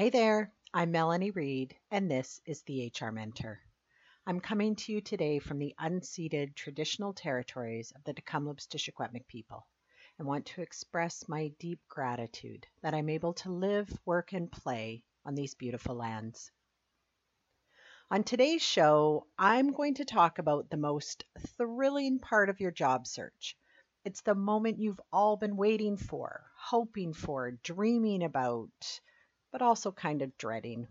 Hey 0.00 0.08
there, 0.08 0.50
I'm 0.72 0.92
Melanie 0.92 1.30
Reed, 1.30 1.76
and 1.90 2.10
this 2.10 2.40
is 2.46 2.62
the 2.62 2.90
HR 2.98 3.10
Mentor. 3.10 3.60
I'm 4.26 4.40
coming 4.40 4.74
to 4.76 4.92
you 4.92 5.02
today 5.02 5.40
from 5.40 5.58
the 5.58 5.74
unceded 5.78 6.54
traditional 6.54 7.12
territories 7.12 7.92
of 7.94 8.02
the 8.04 8.14
Tk'emlúps 8.14 8.66
te 8.66 8.78
Secwépemc 8.78 9.26
people 9.26 9.66
and 10.18 10.26
want 10.26 10.46
to 10.46 10.62
express 10.62 11.28
my 11.28 11.52
deep 11.58 11.80
gratitude 11.86 12.66
that 12.80 12.94
I'm 12.94 13.10
able 13.10 13.34
to 13.34 13.52
live, 13.52 13.92
work, 14.06 14.32
and 14.32 14.50
play 14.50 15.04
on 15.26 15.34
these 15.34 15.54
beautiful 15.54 15.96
lands. 15.96 16.50
On 18.10 18.24
today's 18.24 18.62
show, 18.62 19.26
I'm 19.38 19.70
going 19.70 19.96
to 19.96 20.06
talk 20.06 20.38
about 20.38 20.70
the 20.70 20.78
most 20.78 21.26
thrilling 21.58 22.20
part 22.20 22.48
of 22.48 22.58
your 22.58 22.70
job 22.70 23.06
search. 23.06 23.54
It's 24.06 24.22
the 24.22 24.34
moment 24.34 24.80
you've 24.80 25.00
all 25.12 25.36
been 25.36 25.58
waiting 25.58 25.98
for, 25.98 26.46
hoping 26.56 27.12
for, 27.12 27.50
dreaming 27.50 28.22
about, 28.22 29.00
but 29.52 29.62
also 29.62 29.92
kind 29.92 30.22
of 30.22 30.36
dreading. 30.38 30.86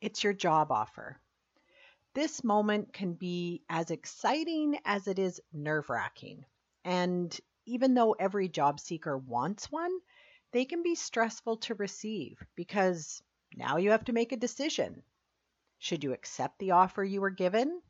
It's 0.00 0.24
your 0.24 0.32
job 0.32 0.72
offer. 0.72 1.20
This 2.14 2.42
moment 2.42 2.92
can 2.92 3.14
be 3.14 3.62
as 3.68 3.90
exciting 3.90 4.78
as 4.84 5.06
it 5.06 5.18
is 5.18 5.40
nerve 5.52 5.88
wracking. 5.90 6.44
And 6.84 7.38
even 7.66 7.94
though 7.94 8.12
every 8.12 8.48
job 8.48 8.80
seeker 8.80 9.16
wants 9.16 9.70
one, 9.70 9.92
they 10.52 10.64
can 10.64 10.82
be 10.82 10.94
stressful 10.94 11.58
to 11.58 11.74
receive 11.74 12.42
because 12.56 13.22
now 13.54 13.76
you 13.76 13.90
have 13.90 14.04
to 14.06 14.12
make 14.12 14.32
a 14.32 14.36
decision. 14.36 15.02
Should 15.78 16.02
you 16.02 16.12
accept 16.12 16.58
the 16.58 16.72
offer 16.72 17.04
you 17.04 17.20
were 17.20 17.30
given? 17.30 17.80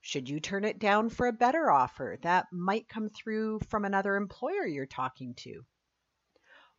Should 0.00 0.28
you 0.28 0.40
turn 0.40 0.64
it 0.64 0.80
down 0.80 1.10
for 1.10 1.28
a 1.28 1.32
better 1.32 1.70
offer 1.70 2.18
that 2.22 2.52
might 2.52 2.88
come 2.88 3.08
through 3.08 3.60
from 3.68 3.84
another 3.84 4.16
employer 4.16 4.66
you're 4.66 4.84
talking 4.84 5.34
to? 5.36 5.64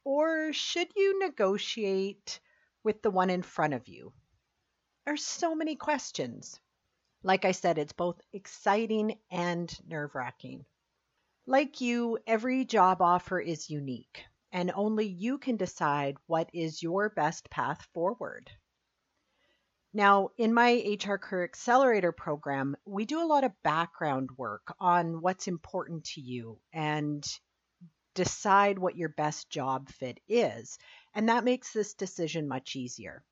Or 0.06 0.52
should 0.54 0.90
you 0.96 1.20
negotiate 1.20 2.40
with 2.84 3.02
the 3.02 3.12
one 3.12 3.30
in 3.30 3.42
front 3.42 3.74
of 3.74 3.88
you? 3.88 4.14
There's 5.06 5.26
so 5.26 5.56
many 5.56 5.76
questions. 5.76 6.60
Like 7.24 7.46
I 7.46 7.52
said, 7.52 7.78
it's 7.78 7.94
both 7.94 8.20
exciting 8.34 9.18
and 9.32 9.74
nerve 9.88 10.14
wracking. 10.14 10.66
Like 11.46 11.82
you, 11.82 12.20
every 12.28 12.66
job 12.66 13.02
offer 13.02 13.40
is 13.40 13.70
unique, 13.70 14.26
and 14.52 14.72
only 14.76 15.08
you 15.08 15.38
can 15.38 15.58
decide 15.58 16.18
what 16.28 16.50
is 16.54 16.84
your 16.84 17.10
best 17.10 17.50
path 17.50 17.88
forward. 17.94 18.52
Now, 19.94 20.30
in 20.38 20.54
my 20.54 20.98
HR 21.02 21.18
Career 21.18 21.44
Accelerator 21.44 22.12
program, 22.12 22.76
we 22.86 23.06
do 23.06 23.22
a 23.22 23.28
lot 23.28 23.44
of 23.44 23.62
background 23.64 24.32
work 24.38 24.76
on 24.80 25.22
what's 25.22 25.48
important 25.48 26.06
to 26.06 26.22
you 26.22 26.60
and 26.74 27.24
decide 28.14 28.80
what 28.80 28.98
your 28.98 29.10
best 29.10 29.50
job 29.50 29.90
fit 29.90 30.20
is. 30.28 30.78
And 31.14 31.30
that 31.30 31.44
makes 31.44 31.72
this 31.74 31.94
decision 31.94 32.48
much 32.48 32.76
easier. 32.76 33.24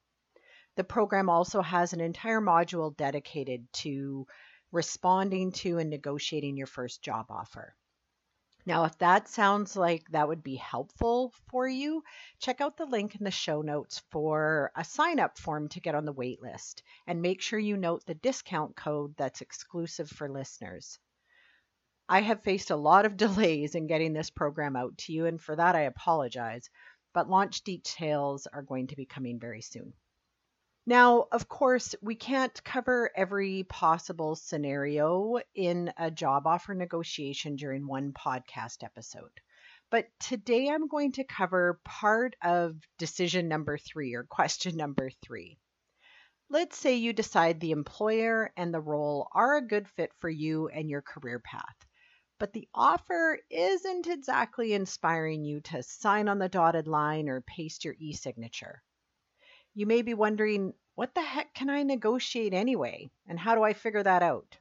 The 0.76 0.84
program 0.84 1.30
also 1.30 1.62
has 1.62 1.94
an 1.94 2.02
entire 2.02 2.42
module 2.42 2.96
dedicated 2.96 3.72
to 3.74 4.26
responding 4.72 5.52
to 5.52 5.80
and 5.80 5.90
negotiating 5.90 6.56
your 6.58 6.68
first 6.68 7.02
job 7.02 7.26
offer. 7.30 7.76
Now, 8.66 8.86
if 8.86 8.98
that 9.00 9.28
sounds 9.28 9.76
like 9.76 10.08
that 10.12 10.28
would 10.28 10.44
be 10.44 10.56
helpful 10.56 11.34
for 11.50 11.68
you, 11.68 12.04
check 12.40 12.62
out 12.62 12.78
the 12.78 12.86
link 12.86 13.16
in 13.16 13.24
the 13.24 13.32
show 13.32 13.62
notes 13.64 14.04
for 14.12 14.72
a 14.76 14.84
sign 14.84 15.20
up 15.20 15.40
form 15.40 15.68
to 15.70 15.80
get 15.80 15.96
on 15.96 16.06
the 16.06 16.14
wait 16.14 16.42
list 16.42 16.84
and 17.08 17.22
make 17.22 17.42
sure 17.42 17.58
you 17.58 17.76
note 17.76 18.06
the 18.06 18.14
discount 18.14 18.76
code 18.76 19.16
that's 19.18 19.42
exclusive 19.42 20.10
for 20.10 20.30
listeners. 20.30 21.00
I 22.12 22.20
have 22.20 22.44
faced 22.44 22.72
a 22.72 22.76
lot 22.76 23.06
of 23.06 23.16
delays 23.26 23.74
in 23.74 23.88
getting 23.88 24.12
this 24.12 24.30
program 24.30 24.76
out 24.76 24.98
to 24.98 25.14
you, 25.14 25.28
and 25.28 25.40
for 25.40 25.56
that 25.56 25.76
I 25.76 25.84
apologize, 25.84 26.70
but 27.14 27.30
launch 27.30 27.64
details 27.64 28.48
are 28.48 28.64
going 28.64 28.88
to 28.88 28.98
be 28.98 29.06
coming 29.06 29.40
very 29.40 29.62
soon. 29.62 29.94
Now, 30.86 31.28
of 31.32 31.48
course, 31.48 31.96
we 32.02 32.16
can't 32.16 32.62
cover 32.66 33.12
every 33.16 33.64
possible 33.64 34.36
scenario 34.36 35.40
in 35.56 35.94
a 35.96 36.12
job 36.12 36.48
offer 36.48 36.74
negotiation 36.74 37.56
during 37.56 37.88
one 37.88 38.12
podcast 38.12 38.84
episode. 38.84 39.40
But 39.90 40.08
today 40.20 40.68
I'm 40.68 40.90
going 40.90 41.14
to 41.14 41.24
cover 41.24 41.80
part 41.86 42.36
of 42.44 42.76
decision 42.98 43.48
number 43.48 43.78
three 43.78 44.16
or 44.16 44.26
question 44.26 44.76
number 44.76 45.12
three. 45.24 45.58
Let's 46.50 46.78
say 46.78 46.96
you 46.96 47.14
decide 47.14 47.62
the 47.62 47.72
employer 47.72 48.52
and 48.58 48.74
the 48.74 48.82
role 48.82 49.30
are 49.32 49.56
a 49.56 49.66
good 49.66 49.88
fit 49.88 50.12
for 50.18 50.30
you 50.30 50.68
and 50.68 50.90
your 50.90 51.02
career 51.02 51.40
path, 51.40 51.86
but 52.42 52.54
the 52.54 52.68
offer 52.74 53.38
isn't 53.52 54.08
exactly 54.08 54.74
inspiring 54.74 55.46
you 55.46 55.62
to 55.62 55.84
sign 55.84 56.28
on 56.28 56.40
the 56.40 56.50
dotted 56.50 56.88
line 56.88 57.30
or 57.30 57.42
paste 57.42 57.86
your 57.86 57.94
e 58.00 58.14
signature. 58.14 58.82
You 59.76 59.86
may 59.86 60.02
be 60.02 60.16
wondering, 60.16 60.74
what 60.96 61.14
the 61.14 61.22
heck 61.22 61.54
can 61.54 61.70
I 61.70 61.84
negotiate 61.84 62.56
anyway? 62.56 63.12
And 63.28 63.38
how 63.40 63.54
do 63.54 63.62
I 63.62 63.74
figure 63.74 64.02
that 64.02 64.24
out? 64.24 64.58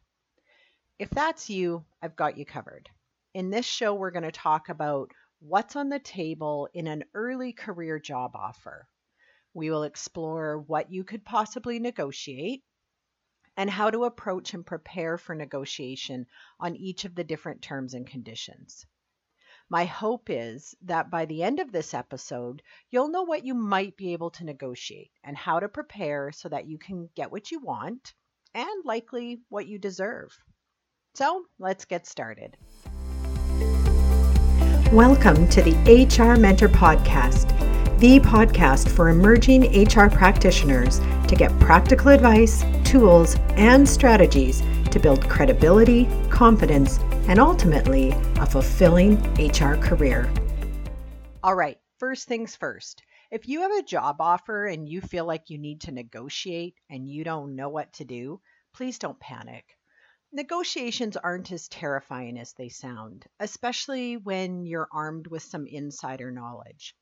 If 0.99 1.09
that's 1.09 1.49
you, 1.49 1.87
I've 2.03 2.17
got 2.17 2.37
you 2.37 2.45
covered. 2.45 2.91
In 3.33 3.49
this 3.49 3.65
show, 3.65 3.95
we're 3.95 4.11
going 4.11 4.25
to 4.25 4.31
talk 4.31 4.69
about 4.69 5.11
what's 5.39 5.75
on 5.75 5.89
the 5.89 6.01
table 6.01 6.69
in 6.75 6.87
an 6.87 7.05
early 7.15 7.55
career 7.55 7.99
job 7.99 8.33
offer. 8.35 8.87
We 9.55 9.71
will 9.71 9.85
explore 9.85 10.59
what 10.59 10.93
you 10.93 11.03
could 11.03 11.25
possibly 11.25 11.79
negotiate 11.79 12.63
and 13.61 13.69
how 13.69 13.91
to 13.91 14.05
approach 14.05 14.55
and 14.55 14.65
prepare 14.65 15.19
for 15.19 15.35
negotiation 15.35 16.25
on 16.59 16.75
each 16.75 17.05
of 17.05 17.15
the 17.15 17.23
different 17.23 17.61
terms 17.61 17.93
and 17.93 18.07
conditions. 18.07 18.87
My 19.69 19.85
hope 19.85 20.31
is 20.31 20.75
that 20.87 21.11
by 21.11 21.27
the 21.27 21.43
end 21.43 21.61
of 21.61 21.71
this 21.71 21.93
episode, 21.93 22.63
you'll 22.89 23.11
know 23.11 23.25
what 23.25 23.45
you 23.45 23.53
might 23.53 23.99
be 23.99 24.15
able 24.15 24.31
to 24.31 24.45
negotiate 24.45 25.11
and 25.23 25.37
how 25.37 25.61
to 25.61 25.69
prepare 25.69 26.33
so 26.33 26.49
that 26.49 26.69
you 26.69 26.79
can 26.79 27.11
get 27.15 27.31
what 27.31 27.51
you 27.51 27.61
want 27.61 28.15
and 28.55 28.85
likely 28.87 29.43
what 29.51 29.67
you 29.67 29.79
deserve. 29.79 30.35
So 31.13 31.45
let's 31.59 31.85
get 31.85 32.07
started. 32.07 32.57
Welcome 34.91 35.47
to 35.51 35.61
the 35.61 36.07
HR 36.07 36.41
Mentor 36.41 36.71
Podcast, 36.71 37.70
the 38.01 38.19
podcast 38.19 38.89
for 38.89 39.11
emerging 39.11 39.85
HR 39.85 40.09
practitioners 40.09 41.01
to 41.29 41.37
get 41.37 41.51
practical 41.61 42.09
advice, 42.09 42.65
tools, 42.83 43.37
and 43.57 43.87
strategies 43.87 44.63
to 44.91 44.99
build 44.99 45.29
credibility, 45.29 46.09
confidence, 46.31 46.99
and 47.29 47.39
ultimately 47.39 48.13
a 48.37 48.47
fulfilling 48.47 49.17
HR 49.35 49.77
career. 49.77 50.33
All 51.43 51.55
right, 51.55 51.77
first 51.99 52.27
things 52.27 52.57
first. 52.57 53.03
If 53.31 53.47
you 53.47 53.61
have 53.61 53.73
a 53.73 53.83
job 53.83 54.17
offer 54.21 54.65
and 54.65 54.89
you 54.89 55.03
feel 55.03 55.27
like 55.27 55.51
you 55.51 55.59
need 55.59 55.83
to 55.83 55.93
negotiate 55.93 56.77
and 56.89 57.07
you 57.07 57.23
don't 57.23 57.55
know 57.55 57.69
what 57.69 57.93
to 57.95 58.07
do, 58.07 58.41
please 58.73 58.99
don't 58.99 59.21
panic. 59.21 59.77
Negotiations 60.33 61.19
aren't 61.19 61.53
as 61.53 61.69
terrifying 61.69 62.39
as 62.39 62.55
they 62.55 62.71
sound, 62.71 63.27
especially 63.39 64.17
when 64.17 64.65
you're 64.65 64.89
armed 64.91 65.27
with 65.27 65.43
some 65.43 65.67
insider 65.67 66.31
knowledge. 66.31 66.95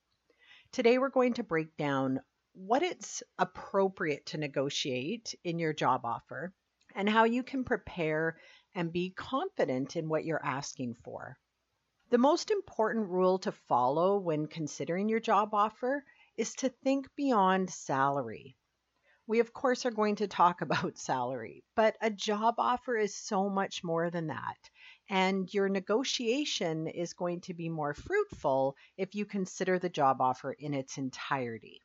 Today, 0.70 0.98
we're 0.98 1.08
going 1.08 1.34
to 1.34 1.42
break 1.42 1.76
down 1.78 2.20
what 2.52 2.82
it's 2.82 3.22
appropriate 3.38 4.26
to 4.26 4.38
negotiate 4.38 5.34
in 5.42 5.58
your 5.58 5.72
job 5.72 6.04
offer 6.04 6.52
and 6.94 7.08
how 7.08 7.24
you 7.24 7.42
can 7.42 7.64
prepare 7.64 8.38
and 8.74 8.92
be 8.92 9.10
confident 9.10 9.96
in 9.96 10.08
what 10.08 10.24
you're 10.24 10.44
asking 10.44 10.94
for. 10.94 11.38
The 12.10 12.18
most 12.18 12.50
important 12.50 13.08
rule 13.08 13.38
to 13.40 13.52
follow 13.52 14.18
when 14.18 14.46
considering 14.46 15.08
your 15.08 15.20
job 15.20 15.54
offer 15.54 16.04
is 16.36 16.54
to 16.56 16.68
think 16.68 17.08
beyond 17.16 17.70
salary. 17.70 18.56
We, 19.26 19.40
of 19.40 19.52
course, 19.52 19.86
are 19.86 19.90
going 19.90 20.16
to 20.16 20.28
talk 20.28 20.60
about 20.62 20.98
salary, 20.98 21.64
but 21.76 21.96
a 22.02 22.10
job 22.10 22.56
offer 22.58 22.96
is 22.96 23.14
so 23.14 23.48
much 23.48 23.82
more 23.82 24.10
than 24.10 24.26
that. 24.26 24.70
And 25.08 25.52
your 25.52 25.68
negotiation 25.68 26.86
is 26.86 27.14
going 27.14 27.40
to 27.42 27.54
be 27.54 27.68
more 27.68 27.94
fruitful 27.94 28.76
if 28.96 29.14
you 29.14 29.24
consider 29.24 29.78
the 29.78 29.88
job 29.88 30.20
offer 30.20 30.52
in 30.52 30.74
its 30.74 30.98
entirety. 30.98 31.80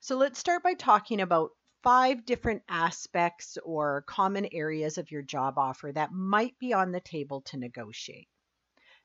So 0.00 0.16
let's 0.16 0.38
start 0.38 0.62
by 0.62 0.74
talking 0.74 1.20
about 1.20 1.50
five 1.82 2.24
different 2.24 2.62
aspects 2.68 3.58
or 3.64 4.02
common 4.02 4.48
areas 4.52 4.98
of 4.98 5.10
your 5.10 5.22
job 5.22 5.58
offer 5.58 5.92
that 5.92 6.12
might 6.12 6.58
be 6.58 6.72
on 6.72 6.90
the 6.90 7.00
table 7.00 7.42
to 7.42 7.56
negotiate. 7.56 8.28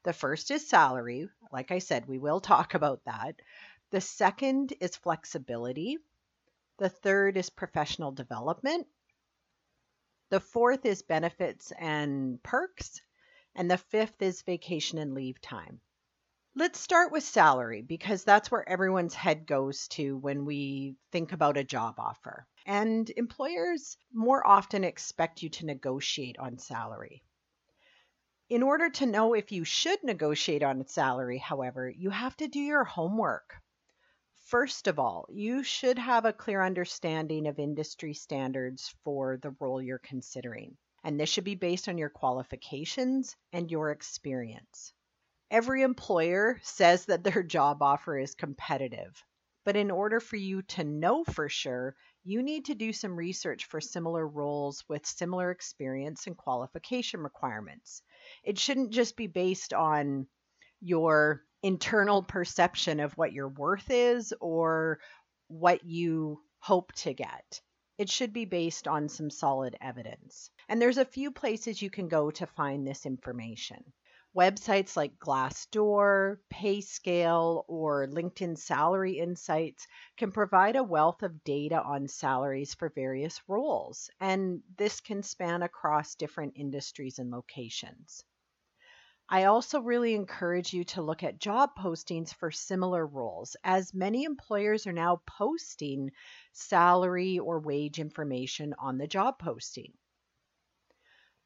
The 0.03 0.13
first 0.13 0.49
is 0.49 0.67
salary. 0.67 1.29
Like 1.51 1.69
I 1.69 1.77
said, 1.77 2.07
we 2.07 2.17
will 2.17 2.41
talk 2.41 2.73
about 2.73 3.03
that. 3.05 3.35
The 3.91 4.01
second 4.01 4.73
is 4.79 4.95
flexibility. 4.95 5.97
The 6.79 6.89
third 6.89 7.37
is 7.37 7.51
professional 7.51 8.11
development. 8.11 8.87
The 10.31 10.39
fourth 10.39 10.85
is 10.85 11.03
benefits 11.03 11.71
and 11.77 12.41
perks. 12.41 13.01
And 13.55 13.69
the 13.69 13.77
fifth 13.77 14.21
is 14.21 14.41
vacation 14.41 14.97
and 14.97 15.13
leave 15.13 15.41
time. 15.41 15.81
Let's 16.53 16.79
start 16.79 17.11
with 17.11 17.23
salary 17.23 17.81
because 17.81 18.23
that's 18.23 18.51
where 18.51 18.67
everyone's 18.67 19.13
head 19.13 19.45
goes 19.45 19.87
to 19.89 20.17
when 20.17 20.43
we 20.45 20.97
think 21.11 21.31
about 21.31 21.57
a 21.57 21.63
job 21.63 21.95
offer. 21.97 22.45
And 22.65 23.09
employers 23.15 23.97
more 24.13 24.45
often 24.45 24.83
expect 24.83 25.41
you 25.41 25.49
to 25.49 25.65
negotiate 25.65 26.37
on 26.37 26.57
salary. 26.57 27.23
In 28.49 28.63
order 28.63 28.89
to 28.89 29.05
know 29.05 29.33
if 29.33 29.53
you 29.53 29.63
should 29.63 30.03
negotiate 30.03 30.61
on 30.61 30.85
salary, 30.85 31.37
however, 31.37 31.89
you 31.89 32.09
have 32.09 32.35
to 32.37 32.49
do 32.49 32.59
your 32.59 32.83
homework. 32.83 33.55
First 34.47 34.87
of 34.87 34.99
all, 34.99 35.25
you 35.29 35.63
should 35.63 35.97
have 35.97 36.25
a 36.25 36.33
clear 36.33 36.61
understanding 36.61 37.47
of 37.47 37.59
industry 37.59 38.13
standards 38.13 38.93
for 39.05 39.37
the 39.37 39.55
role 39.61 39.81
you're 39.81 39.99
considering, 39.99 40.75
and 41.03 41.19
this 41.19 41.29
should 41.29 41.43
be 41.43 41.55
based 41.55 41.89
on 41.89 41.97
your 41.97 42.09
qualifications 42.09 43.35
and 43.53 43.71
your 43.71 43.91
experience. 43.91 44.93
Every 45.49 45.81
employer 45.81 46.59
says 46.63 47.05
that 47.05 47.23
their 47.23 47.43
job 47.43 47.81
offer 47.81 48.17
is 48.17 48.35
competitive, 48.35 49.23
but 49.65 49.75
in 49.75 49.91
order 49.91 50.19
for 50.19 50.37
you 50.37 50.61
to 50.63 50.83
know 50.83 51.23
for 51.23 51.49
sure, 51.49 51.95
you 52.23 52.43
need 52.43 52.65
to 52.65 52.75
do 52.75 52.93
some 52.93 53.15
research 53.15 53.65
for 53.65 53.81
similar 53.81 54.27
roles 54.27 54.83
with 54.87 55.05
similar 55.05 55.51
experience 55.51 56.27
and 56.27 56.37
qualification 56.37 57.19
requirements. 57.21 58.03
It 58.43 58.59
shouldn't 58.59 58.91
just 58.91 59.17
be 59.17 59.27
based 59.27 59.73
on 59.73 60.27
your 60.81 61.43
internal 61.63 62.23
perception 62.23 62.99
of 62.99 63.17
what 63.17 63.33
your 63.33 63.49
worth 63.49 63.89
is 63.89 64.33
or 64.39 64.99
what 65.47 65.83
you 65.83 66.41
hope 66.59 66.93
to 66.93 67.13
get. 67.13 67.61
It 67.97 68.09
should 68.09 68.33
be 68.33 68.45
based 68.45 68.87
on 68.87 69.09
some 69.09 69.29
solid 69.29 69.75
evidence. 69.81 70.49
And 70.71 70.81
there's 70.81 70.97
a 70.97 71.03
few 71.03 71.31
places 71.31 71.81
you 71.81 71.89
can 71.89 72.07
go 72.07 72.31
to 72.31 72.47
find 72.47 72.87
this 72.87 73.05
information. 73.05 73.91
Websites 74.33 74.95
like 74.95 75.19
Glassdoor, 75.19 76.37
PayScale, 76.49 77.65
or 77.67 78.07
LinkedIn 78.07 78.57
Salary 78.57 79.19
Insights 79.19 79.85
can 80.15 80.31
provide 80.31 80.77
a 80.77 80.83
wealth 80.83 81.23
of 81.23 81.43
data 81.43 81.83
on 81.83 82.07
salaries 82.07 82.73
for 82.73 82.87
various 82.87 83.41
roles, 83.49 84.09
and 84.21 84.61
this 84.77 85.01
can 85.01 85.23
span 85.23 85.61
across 85.61 86.15
different 86.15 86.53
industries 86.55 87.19
and 87.19 87.31
locations. 87.31 88.23
I 89.27 89.43
also 89.43 89.81
really 89.81 90.15
encourage 90.15 90.71
you 90.71 90.85
to 90.85 91.01
look 91.01 91.21
at 91.21 91.37
job 91.37 91.71
postings 91.77 92.33
for 92.33 92.49
similar 92.49 93.05
roles, 93.05 93.57
as 93.65 93.93
many 93.93 94.23
employers 94.23 94.87
are 94.87 94.93
now 94.93 95.21
posting 95.27 96.11
salary 96.53 97.39
or 97.39 97.59
wage 97.59 97.99
information 97.99 98.73
on 98.79 98.97
the 98.97 99.07
job 99.07 99.37
posting. 99.37 99.91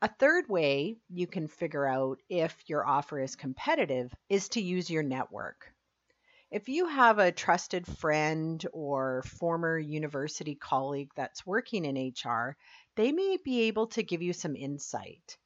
A 0.01 0.09
third 0.09 0.49
way 0.49 0.97
you 1.09 1.25
can 1.25 1.47
figure 1.47 1.85
out 1.85 2.21
if 2.27 2.67
your 2.67 2.85
offer 2.85 3.17
is 3.17 3.37
competitive 3.37 4.13
is 4.27 4.49
to 4.49 4.61
use 4.61 4.89
your 4.89 5.03
network. 5.03 5.73
If 6.51 6.67
you 6.67 6.87
have 6.87 7.17
a 7.17 7.31
trusted 7.31 7.87
friend 7.87 8.63
or 8.73 9.23
former 9.23 9.79
university 9.79 10.53
colleague 10.55 11.11
that's 11.15 11.45
working 11.45 11.85
in 11.85 12.13
HR, 12.13 12.57
they 12.95 13.13
may 13.13 13.37
be 13.43 13.61
able 13.63 13.87
to 13.87 14.03
give 14.03 14.21
you 14.21 14.33
some 14.33 14.55
insight. 14.55 15.37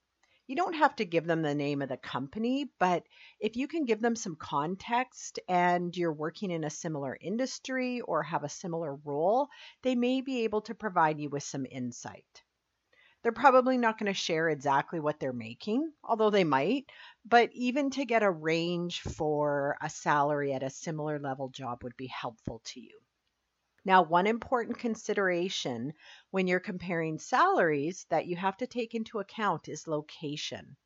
You 0.48 0.56
don't 0.56 0.74
have 0.74 0.96
to 0.96 1.06
give 1.06 1.28
them 1.28 1.44
the 1.44 1.54
name 1.54 1.84
of 1.84 1.90
the 1.90 1.98
company, 1.98 2.72
but 2.80 3.04
if 3.40 3.56
you 3.56 3.68
can 3.68 3.86
give 3.86 4.02
them 4.02 4.16
some 4.16 4.36
context 4.36 5.40
and 5.48 5.96
you're 5.96 6.12
working 6.12 6.50
in 6.50 6.64
a 6.64 6.72
similar 6.72 7.16
industry 7.22 8.02
or 8.02 8.24
have 8.24 8.44
a 8.44 8.50
similar 8.50 8.96
role, 9.06 9.48
they 9.84 9.94
may 9.94 10.22
be 10.22 10.44
able 10.44 10.62
to 10.62 10.74
provide 10.74 11.20
you 11.20 11.30
with 11.30 11.44
some 11.44 11.68
insight. 11.70 12.44
They're 13.22 13.32
probably 13.34 13.78
not 13.78 13.98
going 13.98 14.12
to 14.12 14.14
share 14.14 14.48
exactly 14.50 15.00
what 15.00 15.20
they're 15.20 15.34
making, 15.34 15.92
although 16.04 16.30
they 16.30 16.46
might, 16.46 16.90
but 17.26 17.50
even 17.54 17.90
to 17.92 18.06
get 18.06 18.24
a 18.24 18.32
range 18.32 19.02
for 19.02 19.78
a 19.82 19.90
salary 19.90 20.54
at 20.54 20.64
a 20.64 20.70
similar 20.70 21.20
level 21.20 21.50
job 21.50 21.84
would 21.84 21.98
be 21.98 22.08
helpful 22.08 22.62
to 22.66 22.80
you. 22.80 22.98
Now, 23.84 24.04
one 24.04 24.28
important 24.28 24.78
consideration 24.78 25.94
when 26.32 26.48
you're 26.48 26.60
comparing 26.60 27.20
salaries 27.20 28.06
that 28.10 28.26
you 28.26 28.36
have 28.36 28.58
to 28.58 28.68
take 28.68 28.94
into 28.96 29.20
account 29.20 29.68
is 29.68 29.88
location. 29.88 30.78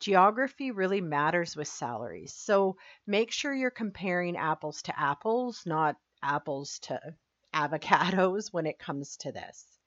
Geography 0.00 0.72
really 0.72 1.00
matters 1.00 1.56
with 1.56 1.68
salaries, 1.68 2.34
so 2.34 2.76
make 3.06 3.30
sure 3.30 3.54
you're 3.54 3.70
comparing 3.70 4.36
apples 4.36 4.82
to 4.82 5.00
apples, 5.00 5.64
not 5.64 5.96
apples 6.22 6.78
to 6.80 7.16
avocados 7.54 8.48
when 8.52 8.66
it 8.66 8.78
comes 8.78 9.16
to 9.18 9.32
this. 9.32 9.78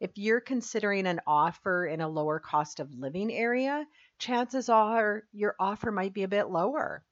If 0.00 0.16
you're 0.16 0.40
considering 0.40 1.06
an 1.06 1.20
offer 1.26 1.86
in 1.86 2.00
a 2.00 2.08
lower 2.08 2.38
cost 2.40 2.80
of 2.80 2.94
living 2.94 3.32
area, 3.32 3.86
chances 4.18 4.68
are 4.68 5.24
your 5.32 5.56
offer 5.58 5.90
might 5.90 6.12
be 6.14 6.22
a 6.22 6.28
bit 6.28 6.50
lower. 6.50 7.04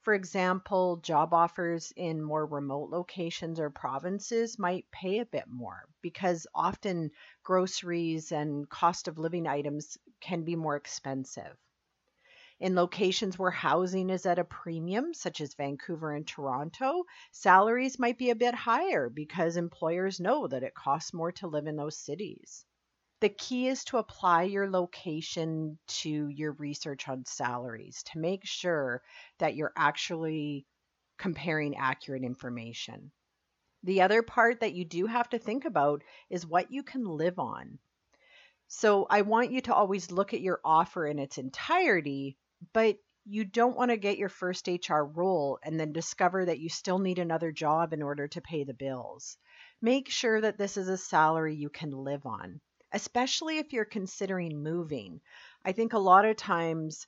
For 0.00 0.14
example, 0.14 0.96
job 0.96 1.34
offers 1.34 1.92
in 1.96 2.22
more 2.22 2.46
remote 2.46 2.90
locations 2.90 3.60
or 3.60 3.68
provinces 3.70 4.58
might 4.58 4.90
pay 4.90 5.18
a 5.18 5.26
bit 5.26 5.46
more 5.46 5.86
because 6.00 6.46
often 6.54 7.10
groceries 7.42 8.32
and 8.32 8.68
cost 8.68 9.08
of 9.08 9.18
living 9.18 9.46
items 9.46 9.98
can 10.20 10.44
be 10.44 10.56
more 10.56 10.76
expensive. 10.76 11.56
In 12.60 12.74
locations 12.74 13.38
where 13.38 13.50
housing 13.50 14.10
is 14.10 14.26
at 14.26 14.38
a 14.38 14.44
premium, 14.44 15.14
such 15.14 15.40
as 15.40 15.54
Vancouver 15.54 16.12
and 16.12 16.26
Toronto, 16.26 17.04
salaries 17.32 17.98
might 17.98 18.18
be 18.18 18.28
a 18.28 18.34
bit 18.34 18.54
higher 18.54 19.08
because 19.08 19.56
employers 19.56 20.20
know 20.20 20.46
that 20.46 20.62
it 20.62 20.74
costs 20.74 21.14
more 21.14 21.32
to 21.32 21.46
live 21.46 21.66
in 21.66 21.76
those 21.76 21.96
cities. 21.96 22.66
The 23.20 23.30
key 23.30 23.68
is 23.68 23.82
to 23.84 23.96
apply 23.96 24.42
your 24.42 24.68
location 24.68 25.78
to 26.02 26.28
your 26.28 26.52
research 26.52 27.08
on 27.08 27.24
salaries 27.24 28.02
to 28.12 28.18
make 28.18 28.44
sure 28.44 29.02
that 29.38 29.54
you're 29.54 29.72
actually 29.74 30.66
comparing 31.16 31.76
accurate 31.76 32.24
information. 32.24 33.10
The 33.84 34.02
other 34.02 34.22
part 34.22 34.60
that 34.60 34.74
you 34.74 34.84
do 34.84 35.06
have 35.06 35.30
to 35.30 35.38
think 35.38 35.64
about 35.64 36.02
is 36.28 36.46
what 36.46 36.70
you 36.70 36.82
can 36.82 37.06
live 37.06 37.38
on. 37.38 37.78
So 38.68 39.06
I 39.08 39.22
want 39.22 39.50
you 39.50 39.62
to 39.62 39.74
always 39.74 40.10
look 40.10 40.34
at 40.34 40.42
your 40.42 40.60
offer 40.62 41.06
in 41.06 41.18
its 41.18 41.38
entirety 41.38 42.36
but 42.72 42.98
you 43.24 43.44
don't 43.44 43.76
want 43.76 43.90
to 43.90 43.96
get 43.96 44.18
your 44.18 44.28
first 44.28 44.68
HR 44.68 45.02
role 45.02 45.58
and 45.62 45.78
then 45.78 45.92
discover 45.92 46.44
that 46.44 46.58
you 46.58 46.68
still 46.68 46.98
need 46.98 47.18
another 47.18 47.52
job 47.52 47.92
in 47.92 48.02
order 48.02 48.26
to 48.28 48.40
pay 48.40 48.64
the 48.64 48.74
bills. 48.74 49.36
Make 49.82 50.08
sure 50.08 50.40
that 50.40 50.58
this 50.58 50.76
is 50.76 50.88
a 50.88 50.96
salary 50.96 51.54
you 51.54 51.68
can 51.68 51.90
live 51.90 52.26
on, 52.26 52.60
especially 52.92 53.58
if 53.58 53.72
you're 53.72 53.84
considering 53.84 54.62
moving. 54.62 55.20
I 55.64 55.72
think 55.72 55.92
a 55.92 55.98
lot 55.98 56.24
of 56.24 56.36
times 56.36 57.06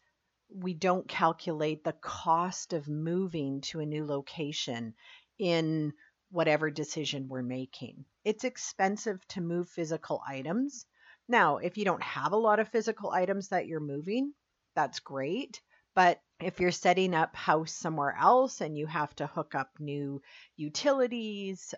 we 0.54 0.75
don't 0.75 1.08
calculate 1.08 1.82
the 1.82 1.94
cost 1.94 2.72
of 2.72 2.88
moving 2.88 3.62
to 3.62 3.81
a 3.81 3.87
new 3.87 4.05
location 4.05 4.94
in 5.38 5.93
whatever 6.31 6.70
decision 6.70 7.28
we're 7.28 7.43
making. 7.43 8.05
It's 8.25 8.44
expensive 8.44 9.26
to 9.28 9.40
move 9.40 9.69
physical 9.69 10.22
items. 10.26 10.87
Now, 11.28 11.58
if 11.58 11.76
you 11.76 11.84
don't 11.84 12.02
have 12.02 12.32
a 12.32 12.37
lot 12.37 12.60
of 12.60 12.69
physical 12.69 13.10
items 13.10 13.48
that 13.48 13.66
you're 13.66 13.81
moving, 13.81 14.34
that's 14.74 15.00
great. 15.00 15.60
But 15.94 16.20
if 16.40 16.58
you're 16.58 16.70
setting 16.72 17.14
up 17.14 17.36
house 17.36 17.72
somewhere 17.72 18.16
else 18.19 18.60
and 18.60 18.76
you 18.76 18.86
have 18.86 19.14
to 19.16 19.26
hook 19.26 19.54
up 19.54 19.70
new 19.78 20.22
utilities 20.56 21.74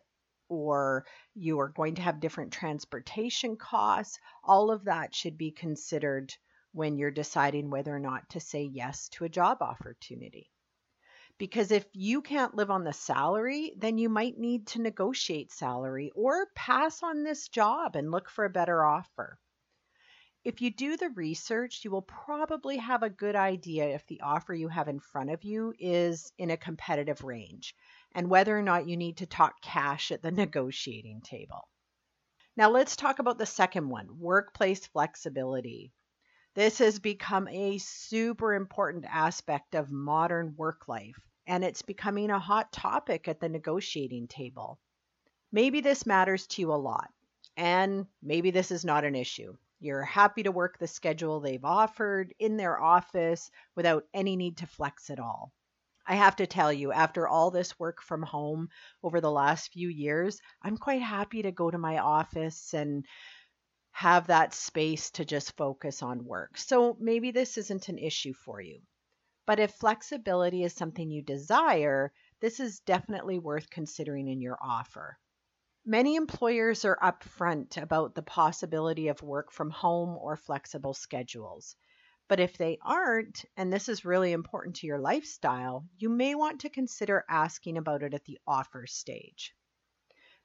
or 0.48 1.04
you 1.34 1.58
are 1.60 1.68
going 1.68 1.96
to 1.96 2.02
have 2.02 2.20
different 2.20 2.52
transportation 2.52 3.56
costs, 3.56 4.18
all 4.44 4.70
of 4.70 4.84
that 4.84 5.14
should 5.14 5.36
be 5.36 5.50
considered 5.50 6.32
when 6.72 6.96
you're 6.96 7.10
deciding 7.10 7.70
whether 7.70 7.94
or 7.94 8.00
not 8.00 8.28
to 8.30 8.40
say 8.40 8.62
yes 8.62 9.08
to 9.08 9.24
a 9.24 9.28
job 9.28 9.62
opportunity. 9.62 10.50
Because 11.36 11.72
if 11.72 11.84
you 11.92 12.22
can't 12.22 12.54
live 12.54 12.70
on 12.70 12.84
the 12.84 12.92
salary, 12.92 13.74
then 13.76 13.98
you 13.98 14.08
might 14.08 14.38
need 14.38 14.68
to 14.68 14.80
negotiate 14.80 15.50
salary 15.50 16.12
or 16.14 16.46
pass 16.54 17.02
on 17.02 17.24
this 17.24 17.48
job 17.48 17.96
and 17.96 18.10
look 18.10 18.28
for 18.28 18.44
a 18.44 18.50
better 18.50 18.84
offer. 18.84 19.38
If 20.44 20.60
you 20.60 20.70
do 20.70 20.98
the 20.98 21.08
research, 21.08 21.86
you 21.86 21.90
will 21.90 22.02
probably 22.02 22.76
have 22.76 23.02
a 23.02 23.08
good 23.08 23.34
idea 23.34 23.86
if 23.86 24.06
the 24.06 24.20
offer 24.20 24.52
you 24.52 24.68
have 24.68 24.88
in 24.88 25.00
front 25.00 25.30
of 25.30 25.42
you 25.42 25.72
is 25.78 26.30
in 26.36 26.50
a 26.50 26.58
competitive 26.58 27.24
range 27.24 27.74
and 28.12 28.28
whether 28.28 28.56
or 28.56 28.60
not 28.60 28.86
you 28.86 28.98
need 28.98 29.16
to 29.18 29.26
talk 29.26 29.62
cash 29.62 30.12
at 30.12 30.20
the 30.20 30.30
negotiating 30.42 31.22
table. 31.22 31.66
Now, 32.58 32.68
let's 32.68 32.94
talk 32.94 33.20
about 33.20 33.38
the 33.38 33.46
second 33.46 33.88
one 33.88 34.18
workplace 34.18 34.86
flexibility. 34.86 35.94
This 36.54 36.76
has 36.76 36.98
become 36.98 37.48
a 37.48 37.78
super 37.78 38.52
important 38.52 39.06
aspect 39.08 39.74
of 39.74 39.90
modern 39.90 40.56
work 40.58 40.88
life, 40.88 41.18
and 41.46 41.64
it's 41.64 41.80
becoming 41.80 42.28
a 42.28 42.38
hot 42.38 42.70
topic 42.70 43.28
at 43.28 43.40
the 43.40 43.48
negotiating 43.48 44.28
table. 44.28 44.78
Maybe 45.50 45.80
this 45.80 46.04
matters 46.04 46.46
to 46.48 46.60
you 46.60 46.74
a 46.74 46.76
lot, 46.76 47.10
and 47.56 48.06
maybe 48.22 48.50
this 48.50 48.70
is 48.70 48.84
not 48.84 49.04
an 49.04 49.14
issue. 49.14 49.56
You're 49.84 50.02
happy 50.02 50.44
to 50.44 50.50
work 50.50 50.78
the 50.78 50.86
schedule 50.86 51.40
they've 51.40 51.62
offered 51.62 52.32
in 52.38 52.56
their 52.56 52.80
office 52.80 53.50
without 53.76 54.04
any 54.14 54.34
need 54.34 54.56
to 54.56 54.66
flex 54.66 55.10
at 55.10 55.20
all. 55.20 55.52
I 56.06 56.14
have 56.14 56.36
to 56.36 56.46
tell 56.46 56.72
you, 56.72 56.90
after 56.90 57.28
all 57.28 57.50
this 57.50 57.78
work 57.78 58.00
from 58.00 58.22
home 58.22 58.70
over 59.02 59.20
the 59.20 59.30
last 59.30 59.72
few 59.72 59.90
years, 59.90 60.40
I'm 60.62 60.78
quite 60.78 61.02
happy 61.02 61.42
to 61.42 61.52
go 61.52 61.70
to 61.70 61.76
my 61.76 61.98
office 61.98 62.72
and 62.72 63.04
have 63.90 64.28
that 64.28 64.54
space 64.54 65.10
to 65.10 65.24
just 65.26 65.54
focus 65.58 66.02
on 66.02 66.24
work. 66.24 66.56
So 66.56 66.96
maybe 66.98 67.30
this 67.30 67.58
isn't 67.58 67.90
an 67.90 67.98
issue 67.98 68.32
for 68.32 68.62
you. 68.62 68.80
But 69.46 69.60
if 69.60 69.72
flexibility 69.72 70.64
is 70.64 70.72
something 70.72 71.10
you 71.10 71.20
desire, 71.20 72.10
this 72.40 72.58
is 72.58 72.80
definitely 72.80 73.38
worth 73.38 73.68
considering 73.68 74.28
in 74.28 74.40
your 74.40 74.56
offer. 74.62 75.18
Many 75.86 76.16
employers 76.16 76.86
are 76.86 76.98
upfront 77.02 77.76
about 77.76 78.14
the 78.14 78.22
possibility 78.22 79.08
of 79.08 79.22
work 79.22 79.52
from 79.52 79.68
home 79.68 80.16
or 80.16 80.34
flexible 80.34 80.94
schedules. 80.94 81.76
But 82.26 82.40
if 82.40 82.56
they 82.56 82.78
aren't, 82.80 83.44
and 83.54 83.70
this 83.70 83.90
is 83.90 84.02
really 84.02 84.32
important 84.32 84.76
to 84.76 84.86
your 84.86 84.98
lifestyle, 84.98 85.86
you 85.98 86.08
may 86.08 86.34
want 86.34 86.62
to 86.62 86.70
consider 86.70 87.26
asking 87.28 87.76
about 87.76 88.02
it 88.02 88.14
at 88.14 88.24
the 88.24 88.38
offer 88.46 88.86
stage. 88.86 89.54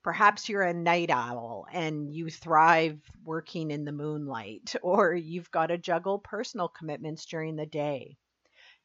Perhaps 0.03 0.50
you're 0.50 0.62
a 0.62 0.74
night 0.74 1.10
owl 1.10 1.67
and 1.72 2.13
you 2.13 2.29
thrive 2.29 3.01
working 3.24 3.72
in 3.72 3.86
the 3.86 3.93
moonlight, 3.93 4.75
or 4.84 5.15
you've 5.15 5.51
got 5.51 5.67
to 5.67 5.77
juggle 5.77 6.19
personal 6.19 6.67
commitments 6.67 7.25
during 7.25 7.55
the 7.55 7.65
day. 7.65 8.17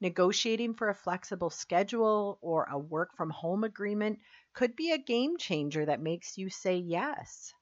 Negotiating 0.01 0.75
for 0.75 0.89
a 0.89 0.95
flexible 0.95 1.51
schedule 1.51 2.39
or 2.41 2.69
a 2.71 2.79
work 2.79 3.17
from 3.17 3.31
home 3.31 3.65
agreement 3.65 4.21
could 4.55 4.77
be 4.77 4.93
a 4.93 4.99
game 4.99 5.37
changer 5.37 5.85
that 5.85 6.01
makes 6.01 6.39
you 6.39 6.49
say 6.49 6.77
yes. 6.77 7.53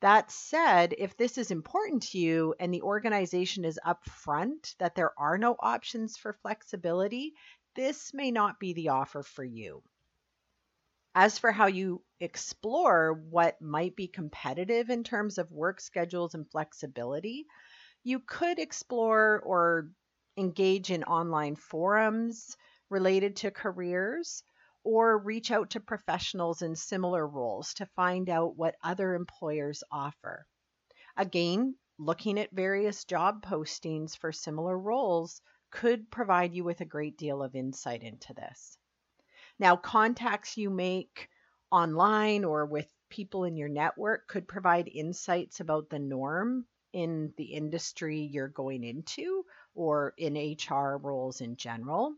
That 0.00 0.30
said, 0.30 0.94
if 0.96 1.16
this 1.16 1.36
is 1.36 1.50
important 1.50 2.04
to 2.04 2.18
you 2.18 2.54
and 2.58 2.72
the 2.72 2.82
organization 2.82 3.64
is 3.66 3.78
upfront 3.84 4.74
that 4.78 4.94
there 4.94 5.12
are 5.18 5.36
no 5.36 5.56
options 5.58 6.16
for 6.16 6.32
flexibility, 6.32 7.34
this 7.74 8.14
may 8.14 8.30
not 8.30 8.58
be 8.58 8.72
the 8.72 8.88
offer 8.88 9.22
for 9.22 9.44
you. 9.44 9.82
As 11.14 11.38
for 11.38 11.52
how 11.52 11.66
you 11.66 12.02
explore 12.20 13.12
what 13.12 13.60
might 13.60 13.96
be 13.96 14.08
competitive 14.08 14.88
in 14.88 15.04
terms 15.04 15.36
of 15.36 15.50
work 15.50 15.80
schedules 15.80 16.34
and 16.34 16.50
flexibility, 16.50 17.46
you 18.04 18.20
could 18.20 18.58
explore 18.58 19.42
or 19.44 19.90
engage 20.36 20.90
in 20.90 21.04
online 21.04 21.56
forums 21.56 22.56
related 22.88 23.36
to 23.36 23.50
careers 23.50 24.42
or 24.84 25.18
reach 25.18 25.50
out 25.50 25.70
to 25.70 25.80
professionals 25.80 26.62
in 26.62 26.74
similar 26.74 27.26
roles 27.26 27.74
to 27.74 27.86
find 27.86 28.30
out 28.30 28.56
what 28.56 28.76
other 28.82 29.14
employers 29.14 29.82
offer. 29.90 30.46
Again, 31.16 31.76
looking 31.98 32.38
at 32.38 32.50
various 32.52 33.04
job 33.04 33.44
postings 33.44 34.16
for 34.16 34.32
similar 34.32 34.78
roles 34.78 35.42
could 35.70 36.10
provide 36.10 36.54
you 36.54 36.64
with 36.64 36.80
a 36.80 36.86
great 36.86 37.16
deal 37.16 37.42
of 37.42 37.54
insight 37.54 38.02
into 38.02 38.32
this. 38.34 38.78
Now, 39.58 39.76
contacts 39.76 40.56
you 40.56 40.70
make 40.70 41.28
online 41.70 42.44
or 42.44 42.64
with 42.66 42.90
people 43.10 43.44
in 43.44 43.56
your 43.56 43.68
network 43.68 44.26
could 44.28 44.48
provide 44.48 44.88
insights 44.88 45.60
about 45.60 45.90
the 45.90 45.98
norm 45.98 46.66
in 46.92 47.32
the 47.36 47.44
industry 47.44 48.20
you're 48.20 48.48
going 48.48 48.82
into 48.82 49.44
or 49.74 50.14
in 50.16 50.34
HR 50.34 50.96
roles 50.96 51.40
in 51.40 51.56
general. 51.56 52.14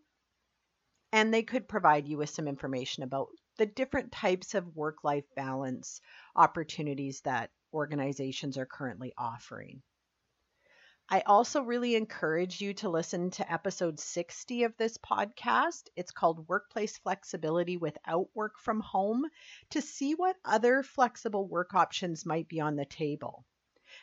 And 1.12 1.32
they 1.32 1.42
could 1.42 1.68
provide 1.68 2.08
you 2.08 2.18
with 2.18 2.30
some 2.30 2.48
information 2.48 3.02
about 3.02 3.28
the 3.58 3.66
different 3.66 4.12
types 4.12 4.54
of 4.54 4.74
work 4.74 5.04
life 5.04 5.26
balance 5.36 6.00
opportunities 6.34 7.20
that 7.22 7.50
organizations 7.72 8.56
are 8.56 8.66
currently 8.66 9.12
offering. 9.16 9.82
I 11.08 11.20
also 11.26 11.62
really 11.62 11.94
encourage 11.94 12.60
you 12.62 12.72
to 12.74 12.88
listen 12.88 13.30
to 13.32 13.52
episode 13.52 14.00
60 14.00 14.64
of 14.64 14.76
this 14.78 14.96
podcast. 14.96 15.88
It's 15.96 16.10
called 16.10 16.48
Workplace 16.48 16.96
Flexibility 16.96 17.76
Without 17.76 18.28
Work 18.34 18.58
from 18.58 18.80
Home 18.80 19.26
to 19.70 19.82
see 19.82 20.14
what 20.14 20.36
other 20.44 20.82
flexible 20.82 21.46
work 21.46 21.74
options 21.74 22.24
might 22.24 22.48
be 22.48 22.60
on 22.60 22.76
the 22.76 22.86
table. 22.86 23.44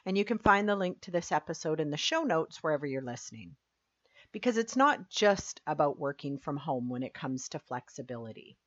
And 0.05 0.17
you 0.17 0.25
can 0.25 0.37
find 0.37 0.69
the 0.69 0.75
link 0.75 1.01
to 1.01 1.11
this 1.11 1.31
episode 1.31 1.79
in 1.79 1.89
the 1.89 1.97
show 1.97 2.21
notes 2.21 2.61
wherever 2.61 2.85
you're 2.85 3.01
listening. 3.01 3.55
Because 4.31 4.57
it's 4.57 4.75
not 4.75 5.09
just 5.09 5.61
about 5.65 5.99
working 5.99 6.37
from 6.37 6.57
home 6.57 6.89
when 6.89 7.03
it 7.03 7.13
comes 7.13 7.49
to 7.49 7.59
flexibility. 7.59 8.57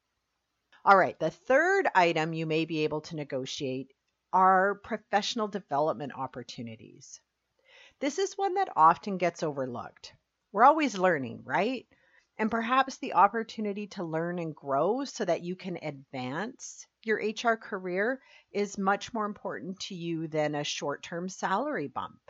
All 0.85 0.97
right, 0.97 1.19
the 1.19 1.31
third 1.31 1.89
item 1.95 2.33
you 2.33 2.47
may 2.47 2.65
be 2.65 2.85
able 2.85 3.03
to 3.03 3.17
negotiate 3.17 3.93
are 4.33 4.77
professional 4.77 5.47
development 5.47 6.13
opportunities. 6.17 7.21
This 8.01 8.19
is 8.19 8.37
one 8.37 8.55
that 8.55 8.73
often 8.75 9.19
gets 9.19 9.45
overlooked. 9.45 10.13
We're 10.51 10.65
always 10.65 10.99
learning, 10.99 11.43
right? 11.45 11.87
And 12.37 12.51
perhaps 12.51 12.97
the 12.97 13.15
opportunity 13.15 13.87
to 13.89 14.03
learn 14.03 14.41
and 14.41 14.57
grow 14.57 15.05
so 15.05 15.25
that 15.25 15.43
you 15.43 15.55
can 15.55 15.79
advance 15.81 16.87
your 17.05 17.19
HR 17.19 17.57
career 17.57 18.21
is 18.51 18.77
much 18.77 19.15
more 19.15 19.27
important 19.27 19.79
to 19.81 19.95
you 19.95 20.27
than 20.27 20.55
a 20.55 20.65
short 20.65 21.03
term 21.03 21.29
salary 21.29 21.89
bump. 21.89 22.21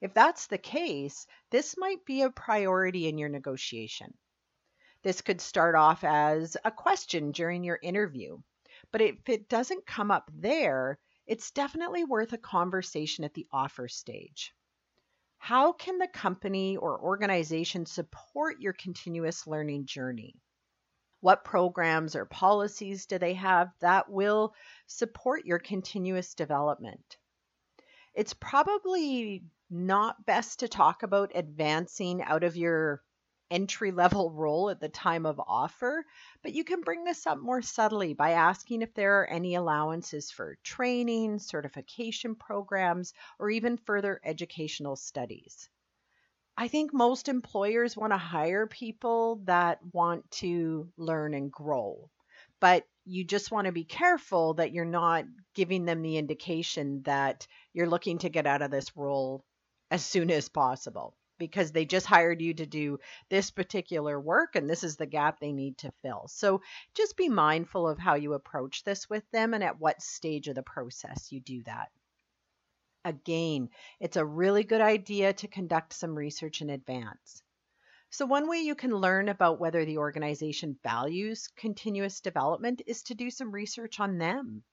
If 0.00 0.12
that's 0.12 0.46
the 0.46 0.58
case, 0.58 1.26
this 1.50 1.76
might 1.78 2.04
be 2.04 2.22
a 2.22 2.30
priority 2.30 3.08
in 3.08 3.16
your 3.16 3.30
negotiation. 3.30 4.12
This 5.02 5.22
could 5.22 5.40
start 5.40 5.74
off 5.74 6.04
as 6.04 6.56
a 6.64 6.70
question 6.70 7.32
during 7.32 7.64
your 7.64 7.78
interview, 7.82 8.38
but 8.92 9.00
if 9.00 9.28
it 9.28 9.48
doesn't 9.48 9.86
come 9.86 10.10
up 10.10 10.30
there, 10.34 10.98
it's 11.26 11.50
definitely 11.50 12.04
worth 12.04 12.32
a 12.32 12.38
conversation 12.38 13.24
at 13.24 13.34
the 13.34 13.46
offer 13.52 13.88
stage. 13.88 14.52
How 15.38 15.72
can 15.72 15.98
the 15.98 16.08
company 16.08 16.76
or 16.76 17.00
organization 17.00 17.86
support 17.86 18.60
your 18.60 18.72
continuous 18.72 19.46
learning 19.46 19.86
journey? 19.86 20.34
What 21.20 21.44
programs 21.44 22.14
or 22.14 22.26
policies 22.26 23.06
do 23.06 23.18
they 23.18 23.34
have 23.34 23.72
that 23.80 24.10
will 24.10 24.54
support 24.86 25.46
your 25.46 25.58
continuous 25.58 26.34
development? 26.34 27.16
It's 28.14 28.34
probably 28.34 29.44
not 29.70 30.24
best 30.26 30.60
to 30.60 30.68
talk 30.68 31.02
about 31.02 31.32
advancing 31.34 32.22
out 32.22 32.44
of 32.44 32.56
your 32.56 33.02
entry 33.50 33.92
level 33.92 34.30
role 34.34 34.70
at 34.70 34.80
the 34.80 34.88
time 34.88 35.26
of 35.26 35.40
offer, 35.40 36.04
but 36.42 36.52
you 36.52 36.64
can 36.64 36.80
bring 36.80 37.04
this 37.04 37.26
up 37.26 37.38
more 37.38 37.62
subtly 37.62 38.14
by 38.14 38.30
asking 38.32 38.82
if 38.82 38.94
there 38.94 39.20
are 39.20 39.26
any 39.26 39.54
allowances 39.54 40.30
for 40.30 40.58
training, 40.62 41.38
certification 41.38 42.34
programs, 42.34 43.12
or 43.38 43.50
even 43.50 43.76
further 43.76 44.20
educational 44.24 44.96
studies. 44.96 45.68
I 46.56 46.68
think 46.68 46.94
most 46.94 47.28
employers 47.28 47.96
want 47.96 48.12
to 48.12 48.18
hire 48.18 48.66
people 48.66 49.42
that 49.44 49.78
want 49.92 50.30
to 50.32 50.88
learn 50.96 51.34
and 51.34 51.52
grow, 51.52 52.10
but 52.60 52.84
you 53.04 53.24
just 53.24 53.50
want 53.50 53.66
to 53.66 53.72
be 53.72 53.84
careful 53.84 54.54
that 54.54 54.72
you're 54.72 54.84
not 54.86 55.26
giving 55.54 55.84
them 55.84 56.02
the 56.02 56.16
indication 56.16 57.02
that 57.02 57.46
you're 57.74 57.88
looking 57.88 58.18
to 58.18 58.30
get 58.30 58.46
out 58.46 58.62
of 58.62 58.70
this 58.70 58.96
role 58.96 59.44
as 59.90 60.04
soon 60.04 60.30
as 60.30 60.48
possible 60.48 61.16
because 61.38 61.72
they 61.72 61.84
just 61.84 62.06
hired 62.06 62.40
you 62.40 62.54
to 62.54 62.66
do 62.66 62.98
this 63.28 63.50
particular 63.50 64.18
work 64.18 64.56
and 64.56 64.68
this 64.68 64.82
is 64.82 64.96
the 64.96 65.06
gap 65.06 65.38
they 65.38 65.52
need 65.52 65.78
to 65.78 65.92
fill. 66.02 66.26
So 66.28 66.62
just 66.94 67.16
be 67.16 67.28
mindful 67.28 67.88
of 67.88 67.98
how 67.98 68.14
you 68.14 68.32
approach 68.32 68.84
this 68.84 69.08
with 69.08 69.28
them 69.30 69.54
and 69.54 69.62
at 69.62 69.78
what 69.78 70.02
stage 70.02 70.48
of 70.48 70.54
the 70.54 70.62
process 70.62 71.30
you 71.30 71.40
do 71.40 71.62
that. 71.64 71.90
Again, 73.04 73.68
it's 74.00 74.16
a 74.16 74.24
really 74.24 74.64
good 74.64 74.80
idea 74.80 75.32
to 75.34 75.46
conduct 75.46 75.92
some 75.92 76.16
research 76.16 76.60
in 76.60 76.70
advance. 76.70 77.42
So, 78.10 78.26
one 78.26 78.48
way 78.48 78.58
you 78.58 78.74
can 78.74 78.96
learn 78.96 79.28
about 79.28 79.60
whether 79.60 79.84
the 79.84 79.98
organization 79.98 80.78
values 80.82 81.48
continuous 81.56 82.20
development 82.20 82.82
is 82.86 83.02
to 83.04 83.14
do 83.14 83.30
some 83.30 83.52
research 83.52 84.00
on 84.00 84.18
them. 84.18 84.64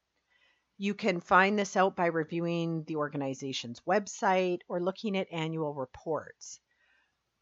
You 0.78 0.96
can 0.96 1.20
find 1.20 1.58
this 1.58 1.78
out 1.78 1.96
by 1.96 2.08
reviewing 2.08 2.84
the 2.86 2.96
organization's 2.96 3.80
website 3.82 4.62
or 4.68 4.82
looking 4.82 5.16
at 5.16 5.32
annual 5.32 5.74
reports. 5.74 6.60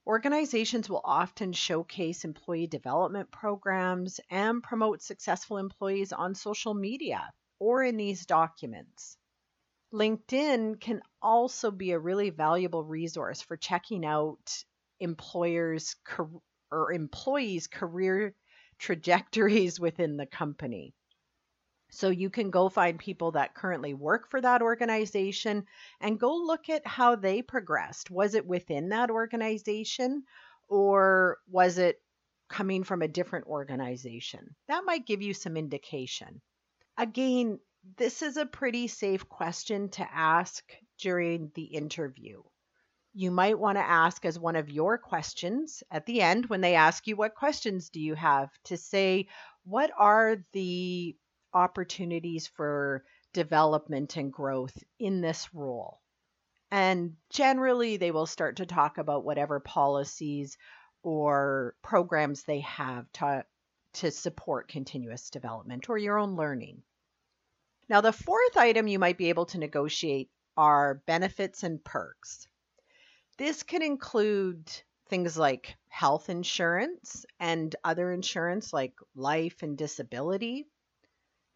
Organizations 0.06 0.90
will 0.90 1.02
often 1.06 1.54
showcase 1.54 2.26
employee 2.26 2.68
development 2.68 3.32
programs 3.32 4.20
and 4.30 4.62
promote 4.62 5.02
successful 5.02 5.58
employees 5.58 6.12
on 6.12 6.36
social 6.36 6.74
media 6.74 7.32
or 7.60 7.84
in 7.84 7.98
these 7.98 8.26
documents. 8.26 9.18
LinkedIn 9.94 10.82
can 10.82 11.02
also 11.22 11.70
be 11.70 11.92
a 11.92 12.00
really 12.00 12.32
valuable 12.32 12.84
resource 12.84 13.42
for 13.42 13.58
checking 13.58 14.06
out 14.06 14.64
employers' 15.00 15.96
or 16.72 16.92
employees' 16.94 17.68
career 17.68 18.36
trajectories 18.78 19.80
within 19.80 20.18
the 20.18 20.26
company. 20.26 20.94
So 21.94 22.10
you 22.10 22.30
can 22.30 22.52
go 22.52 22.70
find 22.70 22.98
people 22.98 23.34
that 23.34 23.54
currently 23.54 23.94
work 23.94 24.30
for 24.30 24.40
that 24.40 24.62
organization 24.62 25.66
and 26.00 26.20
go 26.20 26.34
look 26.36 26.70
at 26.70 26.88
how 26.88 27.18
they 27.18 27.42
progressed. 27.42 28.10
Was 28.10 28.34
it 28.34 28.48
within 28.48 28.90
that 28.90 29.12
organization 29.12 30.24
or 30.70 31.40
was 31.50 31.78
it 31.78 32.02
coming 32.50 32.86
from 32.86 33.02
a 33.02 33.10
different 33.10 33.48
organization? 33.48 34.56
That 34.70 34.86
might 34.86 35.06
give 35.06 35.22
you 35.22 35.34
some 35.34 35.58
indication. 35.58 36.42
Again, 36.98 37.60
this 37.98 38.22
is 38.22 38.38
a 38.38 38.46
pretty 38.46 38.88
safe 38.88 39.28
question 39.28 39.90
to 39.90 40.08
ask 40.14 40.64
during 40.98 41.52
the 41.56 41.64
interview. 41.64 42.42
You 43.14 43.32
might 43.32 43.60
want 43.60 43.78
to 43.78 43.84
ask 43.84 44.24
as 44.24 44.40
one 44.40 44.56
of 44.56 44.70
your 44.70 44.98
questions 44.98 45.84
at 45.92 46.06
the 46.06 46.22
end 46.22 46.46
when 46.46 46.62
they 46.62 46.76
ask 46.76 47.06
you, 47.06 47.18
What 47.18 47.36
questions 47.36 47.90
do 47.90 48.00
you 48.00 48.16
have? 48.16 48.50
to 48.66 48.78
say, 48.78 49.28
What 49.66 49.92
are 49.98 50.38
the 50.54 51.18
opportunities 51.54 52.48
for 52.48 53.04
development 53.34 54.18
and 54.18 54.32
growth 54.32 54.78
in 55.00 55.22
this 55.22 55.54
role. 55.54 56.00
And 56.72 57.18
generally, 57.30 57.98
they 57.98 58.12
will 58.12 58.26
start 58.26 58.58
to 58.58 58.66
talk 58.66 58.98
about 58.98 59.26
whatever 59.26 59.60
policies 59.60 60.58
or 61.04 61.76
programs 61.82 62.44
they 62.44 62.62
have 62.62 63.12
to, 63.14 63.46
to 63.94 64.12
support 64.12 64.70
continuous 64.70 65.30
development 65.30 65.90
or 65.90 65.98
your 65.98 66.18
own 66.18 66.36
learning. 66.36 66.82
Now, 67.90 68.00
the 68.02 68.14
fourth 68.14 68.56
item 68.56 68.88
you 68.88 69.00
might 69.00 69.18
be 69.18 69.30
able 69.30 69.48
to 69.48 69.58
negotiate 69.58 70.30
are 70.56 71.02
benefits 71.08 71.64
and 71.64 71.84
perks. 71.84 72.48
This 73.38 73.64
can 73.64 73.82
include 73.82 74.72
things 75.10 75.38
like 75.38 75.76
health 75.90 76.30
insurance 76.30 77.26
and 77.40 77.76
other 77.84 78.14
insurance 78.14 78.72
like 78.72 78.94
life 79.14 79.62
and 79.62 79.78
disability. 79.78 80.68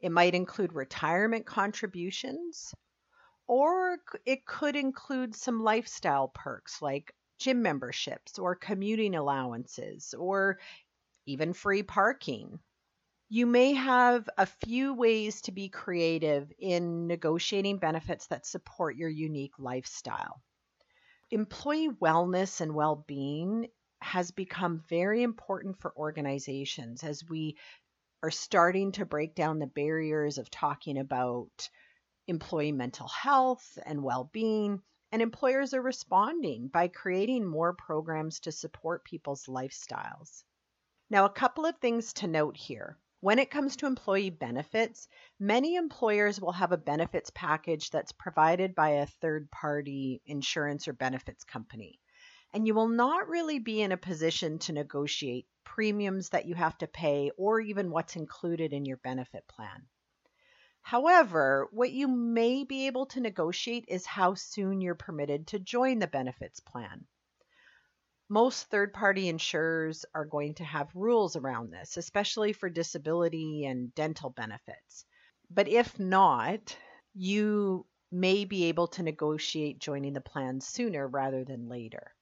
It 0.05 0.11
might 0.11 0.35
include 0.35 0.73
retirement 0.73 1.47
contributions, 1.47 2.75
or 3.47 3.97
it 4.23 4.45
could 4.45 4.75
include 4.75 5.33
some 5.33 5.63
lifestyle 5.63 6.27
perks 6.27 6.79
like 6.79 7.15
gym 7.39 7.63
memberships 7.63 8.37
or 8.37 8.53
commuting 8.53 9.15
allowances 9.15 10.13
or 10.13 10.59
even 11.25 11.53
free 11.53 11.81
parking. 11.81 12.59
You 13.29 13.47
may 13.47 13.73
have 13.73 14.29
a 14.37 14.45
few 14.45 14.93
ways 14.93 15.41
to 15.41 15.51
be 15.51 15.69
creative 15.69 16.53
in 16.59 17.07
negotiating 17.07 17.79
benefits 17.79 18.27
that 18.27 18.45
support 18.45 18.97
your 18.97 19.09
unique 19.09 19.57
lifestyle. 19.57 20.39
Employee 21.31 21.89
wellness 21.89 22.61
and 22.61 22.75
well 22.75 23.03
being 23.07 23.69
has 24.01 24.29
become 24.29 24.83
very 24.87 25.23
important 25.23 25.79
for 25.79 25.97
organizations 25.97 27.03
as 27.03 27.27
we 27.27 27.57
are 28.25 28.31
starting 28.31 28.91
to 28.91 29.05
break 29.05 29.35
down 29.35 29.59
the 29.59 29.67
barriers 29.67 30.39
of 30.39 30.49
talking 30.49 30.97
about 30.97 31.69
employee 32.25 32.71
mental 32.71 33.07
health 33.07 33.77
and 33.85 34.01
well 34.01 34.27
being. 34.33 34.81
And 35.11 35.21
employers 35.21 35.75
are 35.75 35.81
responding 35.83 36.69
by 36.69 36.87
creating 36.87 37.45
more 37.45 37.73
programs 37.73 38.39
to 38.39 38.51
support 38.51 39.05
people's 39.05 39.45
lifestyles. 39.45 40.43
Now, 41.07 41.25
a 41.25 41.29
couple 41.29 41.67
of 41.67 41.77
things 41.77 42.13
to 42.13 42.25
note 42.25 42.57
here. 42.57 42.97
When 43.19 43.37
it 43.37 43.51
comes 43.51 43.75
to 43.75 43.85
employee 43.85 44.31
benefits, 44.31 45.07
many 45.39 45.75
employers 45.75 46.41
will 46.41 46.53
have 46.53 46.71
a 46.71 46.77
benefits 46.77 47.29
package 47.29 47.91
that's 47.91 48.11
provided 48.11 48.73
by 48.73 48.89
a 48.89 49.05
third 49.05 49.51
party 49.51 50.23
insurance 50.25 50.87
or 50.87 50.93
benefits 50.93 51.43
company. 51.43 51.99
And 52.55 52.65
you 52.65 52.73
will 52.73 52.87
not 52.87 53.27
really 53.27 53.59
be 53.59 53.83
in 53.83 53.91
a 53.91 53.97
position 53.97 54.57
to 54.59 54.73
negotiate 54.73 55.45
premiums 55.63 56.29
that 56.29 56.47
you 56.47 56.55
have 56.55 56.75
to 56.79 56.87
pay 56.87 57.29
or 57.37 57.59
even 57.59 57.91
what's 57.91 58.15
included 58.15 58.73
in 58.73 58.85
your 58.85 58.97
benefit 58.97 59.47
plan. 59.47 59.85
However, 60.81 61.67
what 61.71 61.91
you 61.91 62.07
may 62.07 62.63
be 62.63 62.87
able 62.87 63.05
to 63.07 63.19
negotiate 63.19 63.85
is 63.87 64.07
how 64.07 64.33
soon 64.33 64.81
you're 64.81 64.95
permitted 64.95 65.45
to 65.47 65.59
join 65.59 65.99
the 65.99 66.07
benefits 66.07 66.59
plan 66.59 67.05
most 68.29 68.69
third 68.69 68.91
party 68.91 69.29
insurers 69.29 70.03
are 70.15 70.25
going 70.25 70.55
to 70.55 70.63
have 70.63 70.95
rules 70.95 71.35
around 71.35 71.71
this, 71.71 71.97
especially 71.97 72.53
for 72.53 72.69
disability 72.69 73.65
and 73.65 73.93
dental 73.93 74.31
benefits. 74.31 75.05
But 75.49 75.67
if 75.67 75.99
not, 75.99 76.75
you 77.13 77.85
may 78.11 78.45
be 78.45 78.65
able 78.65 78.87
to 78.87 79.03
negotiate 79.03 79.79
joining 79.79 80.13
the 80.13 80.21
plan 80.21 80.59
sooner 80.59 81.07
rather 81.07 81.43
than 81.43 81.69
later. 81.69 82.15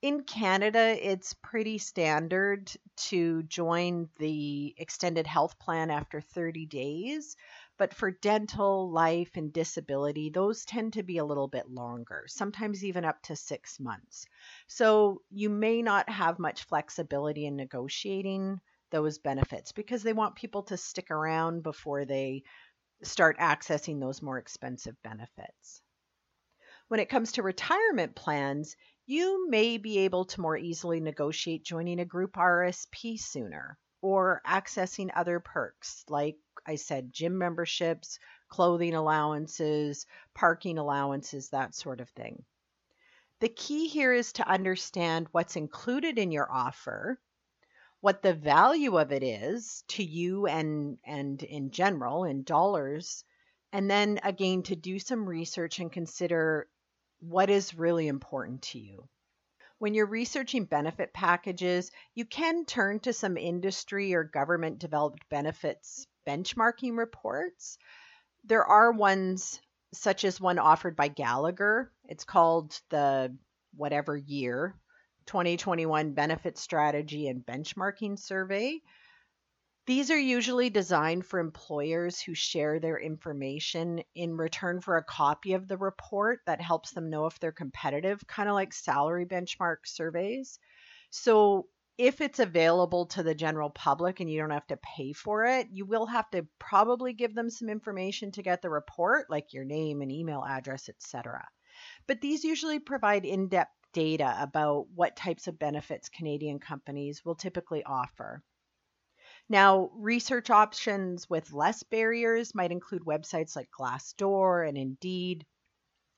In 0.00 0.22
Canada, 0.22 0.96
it's 1.00 1.34
pretty 1.34 1.78
standard 1.78 2.70
to 3.08 3.42
join 3.42 4.08
the 4.18 4.72
extended 4.78 5.26
health 5.26 5.58
plan 5.58 5.90
after 5.90 6.20
30 6.20 6.66
days, 6.66 7.36
but 7.78 7.92
for 7.92 8.12
dental, 8.12 8.88
life, 8.88 9.36
and 9.36 9.52
disability, 9.52 10.30
those 10.30 10.64
tend 10.64 10.92
to 10.92 11.02
be 11.02 11.18
a 11.18 11.24
little 11.24 11.48
bit 11.48 11.68
longer, 11.68 12.26
sometimes 12.28 12.84
even 12.84 13.04
up 13.04 13.20
to 13.22 13.34
six 13.34 13.80
months. 13.80 14.24
So 14.68 15.22
you 15.30 15.50
may 15.50 15.82
not 15.82 16.08
have 16.08 16.38
much 16.38 16.62
flexibility 16.62 17.46
in 17.46 17.56
negotiating 17.56 18.60
those 18.90 19.18
benefits 19.18 19.72
because 19.72 20.04
they 20.04 20.12
want 20.12 20.36
people 20.36 20.62
to 20.64 20.76
stick 20.76 21.10
around 21.10 21.64
before 21.64 22.04
they 22.04 22.44
start 23.02 23.36
accessing 23.38 23.98
those 23.98 24.22
more 24.22 24.38
expensive 24.38 24.94
benefits. 25.02 25.82
When 26.86 27.00
it 27.00 27.08
comes 27.08 27.32
to 27.32 27.42
retirement 27.42 28.14
plans, 28.14 28.76
you 29.08 29.48
may 29.48 29.78
be 29.78 30.00
able 30.00 30.26
to 30.26 30.42
more 30.42 30.56
easily 30.56 31.00
negotiate 31.00 31.64
joining 31.64 31.98
a 31.98 32.04
group 32.04 32.34
RSP 32.34 33.18
sooner 33.18 33.78
or 34.02 34.42
accessing 34.46 35.10
other 35.14 35.40
perks 35.40 36.04
like 36.10 36.36
I 36.66 36.76
said 36.76 37.14
gym 37.14 37.38
memberships, 37.38 38.18
clothing 38.50 38.94
allowances, 38.94 40.04
parking 40.34 40.76
allowances, 40.76 41.48
that 41.48 41.74
sort 41.74 42.02
of 42.02 42.10
thing. 42.10 42.44
The 43.40 43.48
key 43.48 43.88
here 43.88 44.12
is 44.12 44.34
to 44.34 44.46
understand 44.46 45.28
what's 45.32 45.56
included 45.56 46.18
in 46.18 46.30
your 46.30 46.52
offer, 46.52 47.18
what 48.02 48.20
the 48.20 48.34
value 48.34 48.98
of 48.98 49.10
it 49.10 49.22
is 49.22 49.84
to 49.88 50.04
you 50.04 50.46
and 50.46 50.98
and 51.02 51.42
in 51.42 51.70
general 51.70 52.24
in 52.24 52.42
dollars, 52.42 53.24
and 53.72 53.90
then 53.90 54.20
again 54.22 54.64
to 54.64 54.76
do 54.76 54.98
some 54.98 55.26
research 55.26 55.78
and 55.78 55.90
consider 55.90 56.68
what 57.20 57.50
is 57.50 57.74
really 57.74 58.08
important 58.08 58.62
to 58.62 58.78
you. 58.78 59.08
When 59.78 59.94
you're 59.94 60.06
researching 60.06 60.64
benefit 60.64 61.12
packages, 61.12 61.90
you 62.14 62.24
can 62.24 62.64
turn 62.64 63.00
to 63.00 63.12
some 63.12 63.36
industry 63.36 64.14
or 64.14 64.24
government 64.24 64.78
developed 64.78 65.28
benefits 65.28 66.06
benchmarking 66.26 66.98
reports. 66.98 67.78
There 68.44 68.64
are 68.64 68.92
ones 68.92 69.60
such 69.94 70.24
as 70.24 70.40
one 70.40 70.58
offered 70.58 70.96
by 70.96 71.08
Gallagher. 71.08 71.90
It's 72.08 72.24
called 72.24 72.78
the 72.90 73.34
whatever 73.74 74.16
year 74.16 74.74
2021 75.26 76.12
Benefit 76.12 76.58
Strategy 76.58 77.28
and 77.28 77.44
Benchmarking 77.44 78.18
Survey. 78.18 78.80
These 79.88 80.10
are 80.10 80.18
usually 80.18 80.68
designed 80.68 81.24
for 81.24 81.40
employers 81.40 82.20
who 82.20 82.34
share 82.34 82.78
their 82.78 83.00
information 83.00 84.02
in 84.14 84.36
return 84.36 84.82
for 84.82 84.98
a 84.98 85.02
copy 85.02 85.54
of 85.54 85.66
the 85.66 85.78
report 85.78 86.40
that 86.44 86.60
helps 86.60 86.90
them 86.90 87.08
know 87.08 87.24
if 87.24 87.40
they're 87.40 87.52
competitive, 87.52 88.22
kind 88.26 88.50
of 88.50 88.54
like 88.54 88.74
salary 88.74 89.24
benchmark 89.24 89.86
surveys. 89.86 90.58
So 91.08 91.68
if 91.96 92.20
it's 92.20 92.38
available 92.38 93.06
to 93.06 93.22
the 93.22 93.34
general 93.34 93.70
public 93.70 94.20
and 94.20 94.30
you 94.30 94.38
don't 94.38 94.50
have 94.50 94.66
to 94.66 94.76
pay 94.76 95.14
for 95.14 95.46
it, 95.46 95.68
you 95.72 95.86
will 95.86 96.04
have 96.04 96.28
to 96.32 96.46
probably 96.58 97.14
give 97.14 97.34
them 97.34 97.48
some 97.48 97.70
information 97.70 98.30
to 98.32 98.42
get 98.42 98.60
the 98.60 98.68
report, 98.68 99.30
like 99.30 99.54
your 99.54 99.64
name 99.64 100.02
and 100.02 100.12
email 100.12 100.44
address, 100.46 100.90
etc. 100.90 101.48
But 102.06 102.20
these 102.20 102.44
usually 102.44 102.78
provide 102.78 103.24
in 103.24 103.48
depth 103.48 103.72
data 103.94 104.36
about 104.38 104.88
what 104.94 105.16
types 105.16 105.46
of 105.46 105.58
benefits 105.58 106.10
Canadian 106.10 106.58
companies 106.58 107.24
will 107.24 107.36
typically 107.36 107.84
offer. 107.84 108.42
Now, 109.48 109.90
research 109.94 110.50
options 110.50 111.28
with 111.28 111.52
less 111.52 111.82
barriers 111.82 112.54
might 112.54 112.72
include 112.72 113.04
websites 113.04 113.56
like 113.56 113.70
Glassdoor 113.70 114.66
and 114.68 114.76
Indeed, 114.78 115.46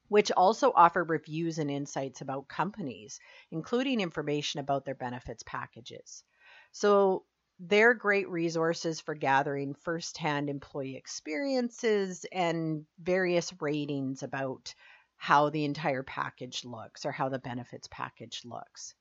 which 0.08 0.32
also 0.32 0.72
offer 0.74 1.04
reviews 1.04 1.58
and 1.58 1.70
insights 1.70 2.20
about 2.20 2.48
companies, 2.48 3.20
including 3.50 4.00
information 4.00 4.60
about 4.60 4.84
their 4.84 4.94
benefits 4.94 5.42
packages. 5.44 6.24
So 6.72 7.26
they're 7.60 7.94
great 7.94 8.28
resources 8.28 9.00
for 9.00 9.14
gathering 9.14 9.74
firsthand 9.74 10.50
employee 10.50 10.96
experiences 10.96 12.26
and 12.32 12.86
various 12.98 13.52
ratings 13.60 14.22
about 14.22 14.74
how 15.16 15.50
the 15.50 15.64
entire 15.64 16.02
package 16.02 16.64
looks 16.64 17.04
or 17.06 17.12
how 17.12 17.28
the 17.28 17.38
benefits 17.38 17.88
package 17.90 18.42
looks. 18.44 18.94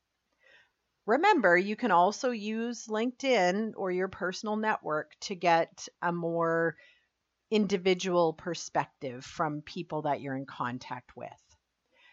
Remember, 1.09 1.57
you 1.57 1.75
can 1.75 1.89
also 1.89 2.29
use 2.29 2.85
LinkedIn 2.85 3.73
or 3.75 3.89
your 3.89 4.09
personal 4.09 4.57
network 4.57 5.15
to 5.21 5.33
get 5.33 5.87
a 6.03 6.11
more 6.11 6.75
individual 7.49 8.33
perspective 8.33 9.25
from 9.25 9.63
people 9.63 10.03
that 10.03 10.21
you're 10.21 10.35
in 10.35 10.45
contact 10.45 11.17
with. 11.17 11.57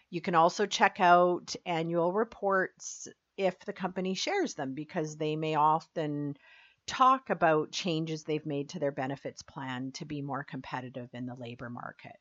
You 0.09 0.19
can 0.19 0.33
also 0.33 0.65
check 0.65 0.99
out 0.99 1.55
annual 1.63 2.11
reports 2.11 3.07
if 3.37 3.59
the 3.59 3.73
company 3.73 4.15
shares 4.15 4.55
them 4.55 4.73
because 4.73 5.15
they 5.15 5.35
may 5.35 5.53
often 5.53 6.35
talk 6.87 7.29
about 7.29 7.71
changes 7.71 8.23
they've 8.23 8.47
made 8.47 8.69
to 8.69 8.79
their 8.79 8.91
benefits 8.91 9.43
plan 9.43 9.91
to 9.91 10.05
be 10.05 10.23
more 10.23 10.43
competitive 10.43 11.09
in 11.13 11.27
the 11.27 11.35
labor 11.35 11.69
market. 11.69 12.15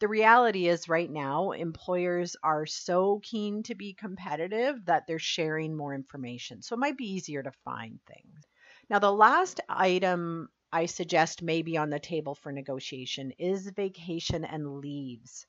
The 0.00 0.08
reality 0.08 0.68
is, 0.68 0.88
right 0.88 1.10
now, 1.10 1.50
employers 1.52 2.36
are 2.42 2.66
so 2.66 3.20
keen 3.22 3.62
to 3.64 3.74
be 3.74 3.94
competitive 3.94 4.84
that 4.86 5.06
they're 5.06 5.18
sharing 5.18 5.76
more 5.76 5.94
information. 5.94 6.62
So 6.62 6.74
it 6.74 6.78
might 6.80 6.96
be 6.96 7.12
easier 7.12 7.42
to 7.42 7.52
find 7.64 8.00
things. 8.06 8.44
Now, 8.90 8.98
the 8.98 9.12
last 9.12 9.60
item 9.68 10.48
I 10.72 10.86
suggest 10.86 11.42
may 11.42 11.62
be 11.62 11.76
on 11.76 11.90
the 11.90 12.00
table 12.00 12.34
for 12.34 12.50
negotiation 12.50 13.30
is 13.38 13.70
vacation 13.70 14.44
and 14.44 14.78
leaves. 14.78 15.46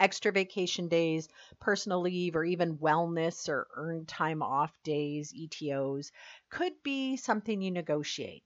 Extra 0.00 0.32
vacation 0.32 0.88
days, 0.88 1.28
personal 1.60 2.00
leave, 2.00 2.36
or 2.36 2.44
even 2.44 2.78
wellness 2.78 3.50
or 3.50 3.68
earned 3.74 4.08
time 4.08 4.42
off 4.42 4.72
days, 4.84 5.34
ETOs, 5.34 6.10
could 6.48 6.72
be 6.82 7.18
something 7.18 7.60
you 7.60 7.70
negotiate. 7.70 8.45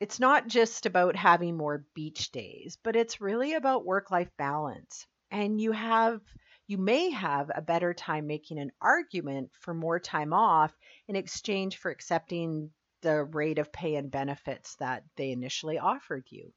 It's 0.00 0.20
not 0.20 0.46
just 0.46 0.86
about 0.86 1.16
having 1.16 1.56
more 1.56 1.86
beach 1.94 2.30
days, 2.30 2.76
but 2.82 2.96
it's 2.96 3.20
really 3.20 3.54
about 3.54 3.84
work 3.84 4.10
life 4.10 4.30
balance. 4.36 5.06
And 5.30 5.60
you 5.60 5.72
have 5.72 6.20
you 6.66 6.78
may 6.78 7.10
have 7.10 7.50
a 7.54 7.60
better 7.60 7.92
time 7.92 8.26
making 8.26 8.58
an 8.58 8.72
argument 8.80 9.50
for 9.60 9.74
more 9.74 10.00
time 10.00 10.32
off 10.32 10.72
in 11.08 11.16
exchange 11.16 11.76
for 11.76 11.90
accepting 11.90 12.72
the 13.02 13.24
rate 13.24 13.58
of 13.58 13.72
pay 13.72 13.96
and 13.96 14.10
benefits 14.10 14.76
that 14.76 15.04
they 15.16 15.30
initially 15.30 15.78
offered 15.78 16.26
you. 16.30 16.52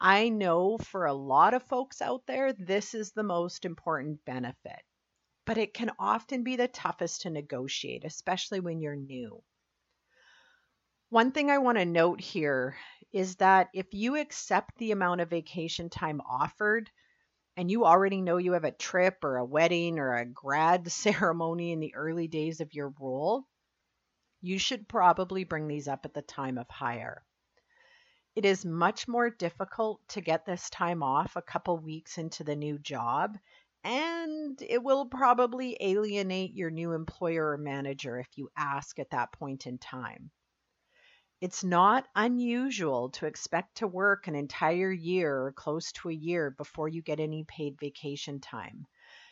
I 0.00 0.28
know 0.30 0.78
for 0.78 1.06
a 1.06 1.14
lot 1.14 1.54
of 1.54 1.62
folks 1.62 2.00
out 2.00 2.26
there, 2.26 2.52
this 2.52 2.94
is 2.94 3.12
the 3.12 3.22
most 3.22 3.64
important 3.64 4.24
benefit, 4.24 4.82
but 5.44 5.58
it 5.58 5.74
can 5.74 5.90
often 5.98 6.42
be 6.44 6.56
the 6.56 6.68
toughest 6.68 7.22
to 7.22 7.30
negotiate, 7.30 8.04
especially 8.04 8.60
when 8.60 8.80
you're 8.80 8.96
new. 8.96 9.42
One 11.10 11.30
thing 11.30 11.52
I 11.52 11.58
want 11.58 11.78
to 11.78 11.84
note 11.84 12.20
here 12.20 12.76
is 13.12 13.36
that 13.36 13.68
if 13.72 13.94
you 13.94 14.16
accept 14.16 14.76
the 14.76 14.90
amount 14.90 15.20
of 15.20 15.30
vacation 15.30 15.88
time 15.88 16.20
offered, 16.20 16.90
and 17.56 17.70
you 17.70 17.84
already 17.84 18.20
know 18.20 18.38
you 18.38 18.52
have 18.52 18.64
a 18.64 18.72
trip 18.72 19.22
or 19.22 19.36
a 19.36 19.44
wedding 19.44 20.00
or 20.00 20.14
a 20.14 20.26
grad 20.26 20.90
ceremony 20.92 21.70
in 21.70 21.78
the 21.78 21.94
early 21.94 22.26
days 22.26 22.60
of 22.60 22.74
your 22.74 22.92
role, 23.00 23.46
you 24.40 24.58
should 24.58 24.88
probably 24.88 25.44
bring 25.44 25.68
these 25.68 25.86
up 25.86 26.04
at 26.04 26.12
the 26.12 26.22
time 26.22 26.58
of 26.58 26.68
hire. 26.68 27.24
It 28.34 28.44
is 28.44 28.64
much 28.64 29.06
more 29.06 29.30
difficult 29.30 30.00
to 30.08 30.20
get 30.20 30.44
this 30.44 30.68
time 30.70 31.04
off 31.04 31.36
a 31.36 31.42
couple 31.42 31.78
weeks 31.78 32.18
into 32.18 32.42
the 32.42 32.56
new 32.56 32.80
job, 32.80 33.38
and 33.84 34.60
it 34.60 34.82
will 34.82 35.06
probably 35.06 35.76
alienate 35.80 36.52
your 36.52 36.70
new 36.70 36.92
employer 36.92 37.52
or 37.52 37.58
manager 37.58 38.18
if 38.18 38.28
you 38.36 38.50
ask 38.56 38.98
at 38.98 39.10
that 39.10 39.30
point 39.30 39.68
in 39.68 39.78
time. 39.78 40.32
It's 41.40 41.62
not 41.62 42.08
unusual 42.14 43.10
to 43.10 43.26
expect 43.26 43.76
to 43.76 43.86
work 43.86 44.26
an 44.26 44.34
entire 44.34 44.90
year 44.90 45.44
or 45.44 45.52
close 45.52 45.92
to 45.92 46.08
a 46.08 46.14
year 46.14 46.50
before 46.50 46.88
you 46.88 47.02
get 47.02 47.20
any 47.20 47.44
paid 47.44 47.78
vacation 47.78 48.40
time. 48.40 48.86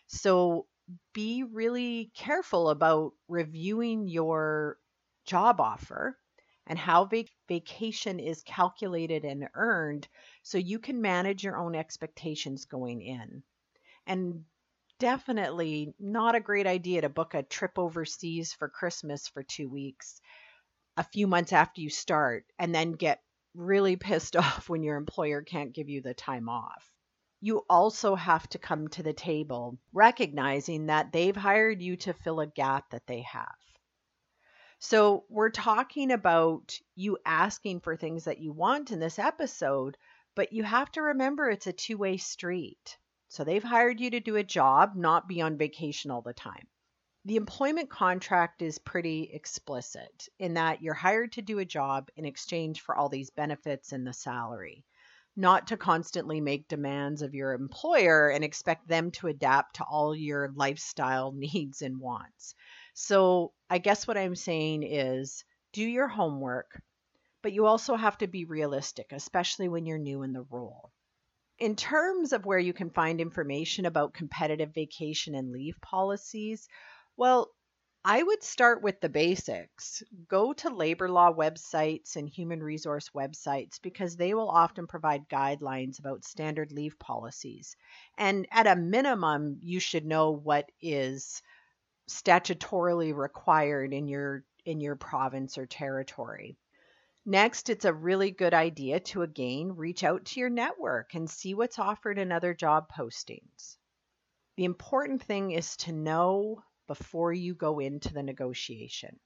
So 0.06 0.66
be 1.14 1.44
really 1.44 2.10
careful 2.14 2.68
about 2.68 3.12
reviewing 3.26 4.06
your 4.06 4.78
job 5.24 5.60
offer 5.60 6.18
and 6.66 6.78
how 6.78 7.06
vac- 7.06 7.30
vacation 7.48 8.20
is 8.20 8.42
calculated 8.42 9.24
and 9.24 9.48
earned 9.54 10.06
so 10.42 10.58
you 10.58 10.78
can 10.78 11.00
manage 11.00 11.42
your 11.42 11.56
own 11.56 11.74
expectations 11.74 12.66
going 12.66 13.00
in. 13.00 13.42
And 14.06 14.44
definitely 14.98 15.94
not 15.98 16.34
a 16.34 16.40
great 16.40 16.66
idea 16.66 17.00
to 17.00 17.08
book 17.08 17.34
a 17.34 17.42
trip 17.42 17.78
overseas 17.78 18.52
for 18.52 18.68
Christmas 18.68 19.26
for 19.28 19.42
two 19.42 19.68
weeks 19.68 20.20
a 20.96 21.04
few 21.04 21.26
months 21.26 21.52
after 21.52 21.80
you 21.80 21.90
start 21.90 22.44
and 22.58 22.74
then 22.74 22.92
get 22.92 23.20
really 23.54 23.96
pissed 23.96 24.36
off 24.36 24.68
when 24.68 24.82
your 24.82 24.96
employer 24.96 25.42
can't 25.42 25.74
give 25.74 25.88
you 25.88 26.00
the 26.00 26.14
time 26.14 26.48
off. 26.48 26.90
You 27.40 27.64
also 27.68 28.14
have 28.14 28.48
to 28.50 28.58
come 28.58 28.88
to 28.88 29.02
the 29.02 29.12
table 29.12 29.78
recognizing 29.92 30.86
that 30.86 31.12
they've 31.12 31.36
hired 31.36 31.82
you 31.82 31.96
to 31.98 32.12
fill 32.14 32.40
a 32.40 32.46
gap 32.46 32.90
that 32.90 33.06
they 33.06 33.22
have. 33.22 33.54
So, 34.78 35.24
we're 35.28 35.50
talking 35.50 36.10
about 36.10 36.78
you 36.94 37.16
asking 37.24 37.80
for 37.80 37.96
things 37.96 38.24
that 38.24 38.40
you 38.40 38.52
want 38.52 38.90
in 38.90 38.98
this 38.98 39.18
episode, 39.18 39.96
but 40.34 40.52
you 40.52 40.62
have 40.62 40.90
to 40.92 41.02
remember 41.02 41.48
it's 41.48 41.66
a 41.66 41.72
two 41.72 41.96
way 41.96 42.16
street. 42.16 42.98
So, 43.28 43.44
they've 43.44 43.62
hired 43.62 44.00
you 44.00 44.10
to 44.10 44.20
do 44.20 44.36
a 44.36 44.44
job, 44.44 44.94
not 44.94 45.28
be 45.28 45.40
on 45.40 45.56
vacation 45.56 46.10
all 46.10 46.22
the 46.22 46.34
time. 46.34 46.66
The 47.26 47.36
employment 47.36 47.88
contract 47.88 48.60
is 48.60 48.78
pretty 48.78 49.30
explicit 49.32 50.28
in 50.38 50.54
that 50.54 50.82
you're 50.82 50.92
hired 50.92 51.32
to 51.32 51.42
do 51.42 51.58
a 51.58 51.64
job 51.64 52.10
in 52.16 52.26
exchange 52.26 52.82
for 52.82 52.94
all 52.94 53.08
these 53.08 53.30
benefits 53.30 53.92
and 53.92 54.06
the 54.06 54.12
salary, 54.12 54.84
not 55.34 55.68
to 55.68 55.78
constantly 55.78 56.42
make 56.42 56.68
demands 56.68 57.22
of 57.22 57.34
your 57.34 57.54
employer 57.54 58.28
and 58.28 58.44
expect 58.44 58.88
them 58.88 59.10
to 59.12 59.28
adapt 59.28 59.76
to 59.76 59.84
all 59.84 60.14
your 60.14 60.52
lifestyle 60.54 61.32
needs 61.36 61.80
and 61.80 61.98
wants. 61.98 62.54
So, 62.92 63.54
I 63.70 63.78
guess 63.78 64.06
what 64.06 64.18
I'm 64.18 64.36
saying 64.36 64.82
is 64.82 65.46
do 65.72 65.82
your 65.82 66.08
homework, 66.08 66.82
but 67.40 67.54
you 67.54 67.64
also 67.64 67.96
have 67.96 68.18
to 68.18 68.26
be 68.26 68.44
realistic, 68.44 69.12
especially 69.12 69.68
when 69.68 69.86
you're 69.86 69.96
new 69.96 70.24
in 70.24 70.34
the 70.34 70.44
role. 70.50 70.92
In 71.58 71.74
terms 71.74 72.34
of 72.34 72.44
where 72.44 72.58
you 72.58 72.74
can 72.74 72.90
find 72.90 73.18
information 73.18 73.86
about 73.86 74.12
competitive 74.12 74.74
vacation 74.74 75.34
and 75.34 75.52
leave 75.52 75.80
policies, 75.80 76.68
well, 77.16 77.50
I 78.06 78.22
would 78.22 78.42
start 78.42 78.82
with 78.82 79.00
the 79.00 79.08
basics. 79.08 80.02
Go 80.28 80.52
to 80.52 80.68
labor 80.68 81.08
law 81.08 81.32
websites 81.32 82.16
and 82.16 82.28
human 82.28 82.62
resource 82.62 83.08
websites 83.14 83.80
because 83.80 84.14
they 84.16 84.34
will 84.34 84.50
often 84.50 84.86
provide 84.86 85.28
guidelines 85.30 85.98
about 85.98 86.24
standard 86.24 86.70
leave 86.70 86.98
policies. 86.98 87.76
And 88.18 88.46
at 88.50 88.66
a 88.66 88.76
minimum, 88.76 89.56
you 89.62 89.80
should 89.80 90.04
know 90.04 90.32
what 90.32 90.70
is 90.82 91.40
statutorily 92.10 93.14
required 93.14 93.94
in 93.94 94.06
your 94.06 94.44
in 94.66 94.80
your 94.80 94.96
province 94.96 95.56
or 95.56 95.66
territory. 95.66 96.58
Next, 97.24 97.70
it's 97.70 97.86
a 97.86 97.92
really 97.94 98.30
good 98.30 98.52
idea 98.52 99.00
to 99.00 99.22
again 99.22 99.76
reach 99.76 100.04
out 100.04 100.26
to 100.26 100.40
your 100.40 100.50
network 100.50 101.14
and 101.14 101.28
see 101.28 101.54
what's 101.54 101.78
offered 101.78 102.18
in 102.18 102.32
other 102.32 102.52
job 102.52 102.90
postings. 102.94 103.78
The 104.56 104.64
important 104.64 105.22
thing 105.22 105.52
is 105.52 105.76
to 105.78 105.92
know 105.92 106.62
before 106.86 107.32
you 107.32 107.54
go 107.54 107.78
into 107.78 108.12
the 108.12 108.22
negotiation. 108.22 109.18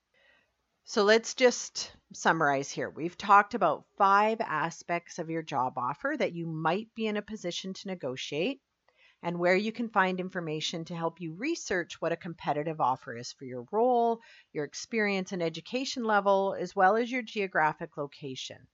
So 0.84 1.04
let's 1.04 1.34
just 1.34 1.92
summarize 2.14 2.70
here. 2.70 2.88
We've 2.88 3.18
talked 3.18 3.54
about 3.54 3.84
five 3.98 4.40
aspects 4.40 5.18
of 5.18 5.28
your 5.28 5.42
job 5.42 5.74
offer 5.76 6.14
that 6.18 6.32
you 6.32 6.46
might 6.46 6.88
be 6.94 7.06
in 7.06 7.18
a 7.18 7.22
position 7.22 7.74
to 7.74 7.88
negotiate 7.88 8.60
and 9.22 9.38
where 9.38 9.56
you 9.56 9.72
can 9.72 9.88
find 9.88 10.20
information 10.20 10.84
to 10.86 10.96
help 10.96 11.20
you 11.20 11.34
research 11.34 12.00
what 12.00 12.12
a 12.12 12.16
competitive 12.16 12.80
offer 12.80 13.16
is 13.16 13.32
for 13.32 13.44
your 13.44 13.66
role, 13.72 14.20
your 14.52 14.64
experience 14.64 15.32
and 15.32 15.42
education 15.42 16.04
level, 16.04 16.56
as 16.58 16.74
well 16.74 16.96
as 16.96 17.10
your 17.10 17.22
geographic 17.22 17.96
location. 17.96 18.66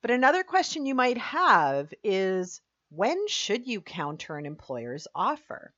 But 0.00 0.12
another 0.12 0.44
question 0.44 0.86
you 0.86 0.94
might 0.94 1.18
have 1.18 1.92
is 2.04 2.60
when 2.90 3.26
should 3.28 3.66
you 3.66 3.82
counter 3.82 4.36
an 4.36 4.46
employer's 4.46 5.08
offer? 5.14 5.74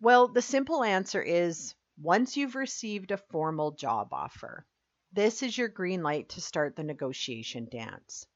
Well, 0.00 0.28
the 0.28 0.42
simple 0.42 0.82
answer 0.82 1.22
is 1.22 1.74
once 1.96 2.36
you've 2.36 2.56
received 2.56 3.10
a 3.10 3.16
formal 3.16 3.72
job 3.72 4.08
offer. 4.12 4.66
This 5.12 5.42
is 5.42 5.56
your 5.56 5.68
green 5.68 6.02
light 6.02 6.30
to 6.30 6.40
start 6.40 6.74
the 6.74 6.82
negotiation 6.82 7.68
dance. 7.70 8.26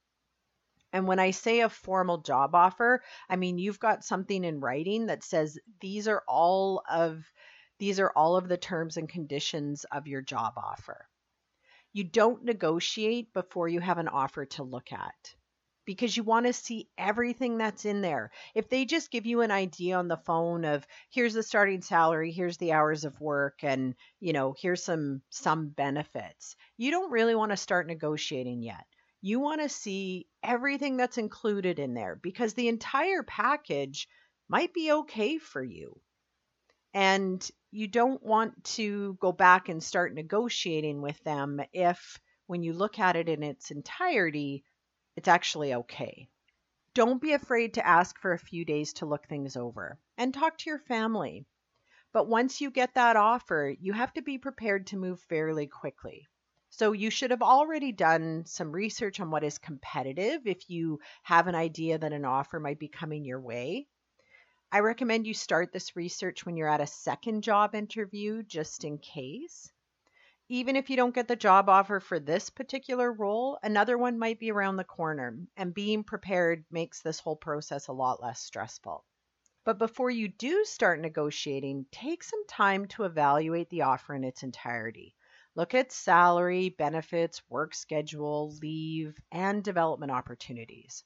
And 0.92 1.07
when 1.07 1.18
I 1.18 1.33
say 1.33 1.61
a 1.61 1.68
formal 1.68 2.18
job 2.18 2.55
offer, 2.55 3.03
I 3.29 3.37
mean 3.37 3.59
you've 3.59 3.81
got 3.81 4.05
something 4.05 4.44
in 4.44 4.61
writing 4.61 5.07
that 5.07 5.25
says 5.25 5.59
these 5.81 6.09
are 6.09 6.23
all 6.27 6.83
of 6.88 7.25
these 7.79 8.01
are 8.01 8.12
all 8.16 8.37
of 8.37 8.49
the 8.49 8.57
terms 8.57 8.97
and 8.97 9.09
conditions 9.09 9.85
of 9.92 10.07
your 10.07 10.23
job 10.23 10.55
offer. 10.57 11.07
You 11.92 12.05
don't 12.05 12.44
negotiate 12.44 13.33
before 13.33 13.68
you 13.68 13.81
have 13.81 13.99
an 13.99 14.09
offer 14.09 14.47
to 14.47 14.62
look 14.62 14.92
at 14.92 15.35
because 15.88 16.14
you 16.14 16.22
want 16.22 16.44
to 16.44 16.53
see 16.53 16.87
everything 16.98 17.57
that's 17.57 17.87
in 17.87 18.03
there. 18.03 18.31
If 18.55 18.68
they 18.68 18.85
just 18.85 19.11
give 19.11 19.24
you 19.24 19.40
an 19.40 19.51
idea 19.51 19.96
on 19.96 20.07
the 20.07 20.18
phone 20.18 20.66
of 20.66 20.87
here's 21.09 21.33
the 21.33 21.42
starting 21.42 21.81
salary, 21.81 22.31
here's 22.31 22.59
the 22.59 22.72
hours 22.72 23.07
of 23.07 23.18
work 23.22 23.61
and, 23.62 23.94
you 24.20 24.35
know, 24.35 24.55
here's 24.61 24.85
some 24.85 25.22
some 25.31 25.70
benefits. 25.70 26.57
You 26.77 26.90
don't 26.90 27.11
really 27.11 27.35
want 27.35 27.53
to 27.53 27.57
start 27.57 27.87
negotiating 27.87 28.62
yet 28.62 28.85
you 29.20 29.40
want 29.40 29.61
to 29.61 29.68
see 29.68 30.27
everything 30.42 30.96
that's 30.96 31.18
included 31.18 31.79
in 31.79 31.94
there 31.94 32.16
because 32.22 32.55
the 32.55 32.68
entire 32.68 33.22
package 33.22 34.09
might 34.48 34.72
be 34.72 34.92
okay 34.92 35.38
for 35.38 35.62
you. 35.62 36.01
And 36.94 37.48
you 37.70 37.88
don't 37.88 38.22
want 38.22 38.64
to 38.77 39.16
go 39.20 39.33
back 39.33 39.68
and 39.68 39.83
start 39.83 40.14
negotiating 40.14 41.03
with 41.03 41.18
them 41.24 41.61
if, 41.72 42.20
when 42.46 42.62
you 42.62 42.72
look 42.72 42.98
at 42.98 43.16
it 43.16 43.29
in 43.29 43.42
its 43.42 43.70
entirety, 43.70 44.64
it's 45.18 45.26
actually 45.26 45.74
okay. 45.74 46.28
Don't 46.94 47.20
be 47.20 47.33
afraid 47.33 47.74
to 47.74 47.85
ask 47.85 48.16
for 48.20 48.33
a 48.33 48.38
few 48.38 48.64
days 48.64 48.92
to 48.92 49.07
look 49.07 49.26
things 49.26 49.57
over 49.57 49.98
and 50.16 50.33
talk 50.33 50.57
to 50.59 50.70
your 50.70 50.78
family. 50.78 51.44
But 52.12 52.28
once 52.28 52.61
you 52.61 52.70
get 52.70 52.94
that 52.94 53.16
offer, 53.16 53.74
you 53.81 53.92
have 53.94 54.12
to 54.12 54.22
be 54.22 54.38
prepared 54.38 54.87
to 54.87 54.96
move 54.96 55.20
fairly 55.22 55.66
quickly. 55.66 56.28
So 56.70 56.92
you 56.92 57.11
should 57.11 57.33
have 57.33 57.42
already 57.42 57.90
done 57.90 58.44
some 58.46 58.70
research 58.70 59.18
on 59.18 59.33
what 59.33 59.42
is 59.42 59.59
competitive 59.59 60.46
if 60.46 60.70
you 60.70 61.00
have 61.24 61.48
an 61.48 61.57
idea 61.57 61.98
that 61.98 62.12
an 62.12 62.24
offer 62.24 62.61
might 62.61 62.78
be 62.78 62.87
coming 62.87 63.24
your 63.24 63.40
way. 63.40 63.88
I 64.70 64.78
recommend 64.78 65.26
you 65.26 65.35
start 65.35 65.72
this 65.72 65.96
research 65.96 66.46
when 66.46 66.57
you're 66.57 66.68
at 66.68 66.81
a 66.81 66.87
second 66.87 67.42
job 67.42 67.74
interview 67.74 68.44
just 68.44 68.85
in 68.85 68.98
case. 68.98 69.72
Even 70.50 70.76
if 70.76 70.88
you 70.88 70.96
don't 70.96 71.14
get 71.14 71.28
the 71.28 71.37
job 71.37 71.68
offer 71.68 72.00
for 72.00 72.18
this 72.18 72.48
particular 72.48 73.12
role, 73.12 73.58
another 73.62 73.98
one 73.98 74.18
might 74.18 74.40
be 74.40 74.50
around 74.50 74.76
the 74.76 74.84
corner, 74.84 75.38
and 75.58 75.74
being 75.74 76.02
prepared 76.02 76.64
makes 76.70 77.02
this 77.02 77.20
whole 77.20 77.37
process 77.37 77.88
a 77.88 77.92
lot 77.92 78.22
less 78.22 78.40
stressful. 78.40 79.04
But 79.64 79.78
before 79.78 80.08
you 80.08 80.28
do 80.28 80.64
start 80.64 81.00
negotiating, 81.00 81.84
take 81.92 82.24
some 82.24 82.46
time 82.46 82.87
to 82.88 83.04
evaluate 83.04 83.68
the 83.68 83.82
offer 83.82 84.14
in 84.14 84.24
its 84.24 84.42
entirety. 84.42 85.14
Look 85.54 85.74
at 85.74 85.92
salary, 85.92 86.70
benefits, 86.70 87.42
work 87.50 87.74
schedule, 87.74 88.56
leave, 88.62 89.18
and 89.30 89.62
development 89.62 90.12
opportunities. 90.12 91.04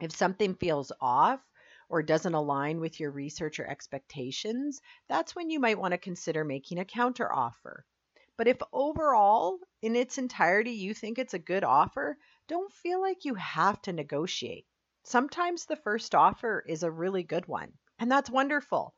If 0.00 0.10
something 0.10 0.56
feels 0.56 0.90
off 1.00 1.40
or 1.88 2.02
doesn't 2.02 2.34
align 2.34 2.80
with 2.80 2.98
your 2.98 3.12
research 3.12 3.60
or 3.60 3.66
expectations, 3.68 4.80
that's 5.08 5.36
when 5.36 5.50
you 5.50 5.60
might 5.60 5.78
want 5.78 5.92
to 5.92 5.98
consider 5.98 6.44
making 6.44 6.80
a 6.80 6.84
counteroffer. 6.84 7.82
But 8.36 8.48
if 8.48 8.58
overall, 8.72 9.60
in 9.80 9.94
its 9.94 10.18
entirety, 10.18 10.72
you 10.72 10.92
think 10.92 11.18
it's 11.18 11.34
a 11.34 11.38
good 11.38 11.62
offer, 11.62 12.18
don't 12.48 12.72
feel 12.72 13.00
like 13.00 13.24
you 13.24 13.34
have 13.34 13.80
to 13.82 13.92
negotiate. 13.92 14.66
Sometimes 15.04 15.66
the 15.66 15.76
first 15.76 16.14
offer 16.14 16.64
is 16.66 16.82
a 16.82 16.90
really 16.90 17.22
good 17.22 17.46
one, 17.46 17.72
and 17.98 18.10
that's 18.10 18.28
wonderful. 18.28 18.94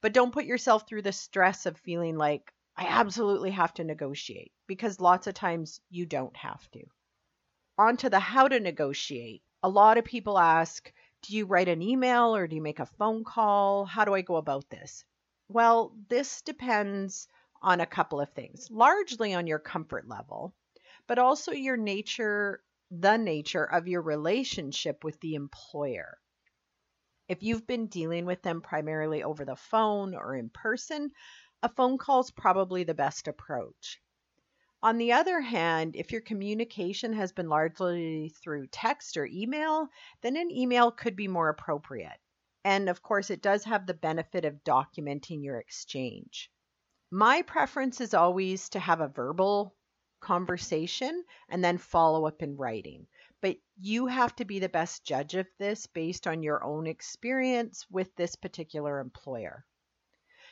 But 0.00 0.14
don't 0.14 0.32
put 0.32 0.46
yourself 0.46 0.88
through 0.88 1.02
the 1.02 1.12
stress 1.12 1.66
of 1.66 1.76
feeling 1.76 2.16
like, 2.16 2.52
I 2.76 2.86
absolutely 2.86 3.50
have 3.50 3.74
to 3.74 3.84
negotiate, 3.84 4.52
because 4.66 5.00
lots 5.00 5.26
of 5.26 5.34
times 5.34 5.80
you 5.90 6.06
don't 6.06 6.36
have 6.36 6.70
to. 6.70 6.84
On 7.76 7.96
to 7.98 8.08
the 8.08 8.20
how 8.20 8.48
to 8.48 8.58
negotiate. 8.58 9.42
A 9.62 9.68
lot 9.68 9.98
of 9.98 10.04
people 10.04 10.38
ask, 10.38 10.92
do 11.22 11.36
you 11.36 11.44
write 11.44 11.68
an 11.68 11.82
email 11.82 12.34
or 12.34 12.46
do 12.46 12.56
you 12.56 12.62
make 12.62 12.78
a 12.78 12.86
phone 12.86 13.24
call? 13.24 13.84
How 13.84 14.04
do 14.04 14.14
I 14.14 14.22
go 14.22 14.36
about 14.36 14.70
this? 14.70 15.04
Well, 15.48 15.92
this 16.08 16.40
depends 16.42 17.28
on 17.62 17.80
a 17.80 17.86
couple 17.86 18.20
of 18.20 18.30
things, 18.30 18.68
largely 18.70 19.34
on 19.34 19.46
your 19.46 19.58
comfort 19.58 20.08
level, 20.08 20.54
but 21.06 21.18
also 21.18 21.52
your 21.52 21.76
nature, 21.76 22.62
the 22.90 23.16
nature 23.16 23.64
of 23.64 23.88
your 23.88 24.02
relationship 24.02 25.04
with 25.04 25.18
the 25.20 25.34
employer. 25.34 26.18
If 27.28 27.42
you've 27.42 27.66
been 27.66 27.88
dealing 27.88 28.24
with 28.24 28.42
them 28.42 28.62
primarily 28.62 29.22
over 29.22 29.44
the 29.44 29.56
phone 29.56 30.14
or 30.14 30.34
in 30.34 30.48
person, 30.48 31.10
a 31.62 31.68
phone 31.68 31.98
call 31.98 32.20
is 32.20 32.30
probably 32.30 32.84
the 32.84 32.94
best 32.94 33.28
approach. 33.28 34.00
On 34.80 34.96
the 34.96 35.12
other 35.12 35.40
hand, 35.40 35.96
if 35.96 36.12
your 36.12 36.20
communication 36.20 37.12
has 37.14 37.32
been 37.32 37.48
largely 37.48 38.32
through 38.42 38.68
text 38.68 39.16
or 39.16 39.26
email, 39.26 39.88
then 40.22 40.36
an 40.36 40.52
email 40.52 40.92
could 40.92 41.16
be 41.16 41.26
more 41.26 41.48
appropriate. 41.48 42.20
And 42.64 42.88
of 42.88 43.02
course, 43.02 43.30
it 43.30 43.42
does 43.42 43.64
have 43.64 43.86
the 43.86 43.94
benefit 43.94 44.44
of 44.44 44.62
documenting 44.62 45.42
your 45.42 45.58
exchange. 45.58 46.50
My 47.10 47.42
preference 47.42 48.02
is 48.02 48.12
always 48.12 48.68
to 48.70 48.78
have 48.78 49.00
a 49.00 49.08
verbal 49.08 49.74
conversation 50.20 51.24
and 51.48 51.64
then 51.64 51.78
follow 51.78 52.26
up 52.26 52.42
in 52.42 52.56
writing. 52.56 53.06
But 53.40 53.56
you 53.80 54.06
have 54.06 54.36
to 54.36 54.44
be 54.44 54.58
the 54.58 54.68
best 54.68 55.04
judge 55.04 55.34
of 55.34 55.46
this 55.58 55.86
based 55.86 56.26
on 56.26 56.42
your 56.42 56.62
own 56.62 56.86
experience 56.86 57.86
with 57.90 58.14
this 58.16 58.36
particular 58.36 59.00
employer. 59.00 59.64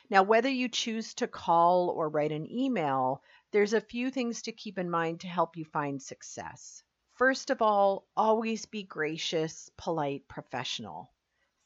Now, 0.09 0.23
whether 0.23 0.49
you 0.49 0.69
choose 0.69 1.13
to 1.15 1.27
call 1.27 1.89
or 1.89 2.09
write 2.09 2.31
an 2.31 2.49
email, 2.49 3.21
there's 3.51 3.73
a 3.73 3.81
few 3.81 4.09
things 4.09 4.41
to 4.43 4.51
keep 4.51 4.79
in 4.79 4.89
mind 4.89 5.19
to 5.21 5.27
help 5.27 5.57
you 5.57 5.65
find 5.65 6.01
success. 6.01 6.81
First 7.15 7.49
of 7.49 7.61
all, 7.61 8.07
always 8.15 8.65
be 8.65 8.83
gracious, 8.83 9.69
polite, 9.77 10.27
professional. 10.27 11.11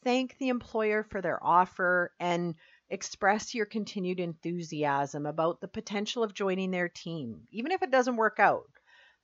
Thank 0.04 0.38
the 0.38 0.50
employer 0.50 1.04
for 1.04 1.22
their 1.22 1.42
offer 1.42 2.14
and 2.20 2.56
express 2.92 3.56
your 3.56 3.66
continued 3.66 4.20
enthusiasm 4.20 5.26
about 5.26 5.62
the 5.62 5.68
potential 5.68 6.24
of 6.24 6.34
joining 6.34 6.72
their 6.72 6.90
team, 6.90 7.48
even 7.50 7.72
if 7.72 7.82
it 7.82 7.90
doesn't 7.90 8.18
work 8.18 8.38
out. 8.38 8.70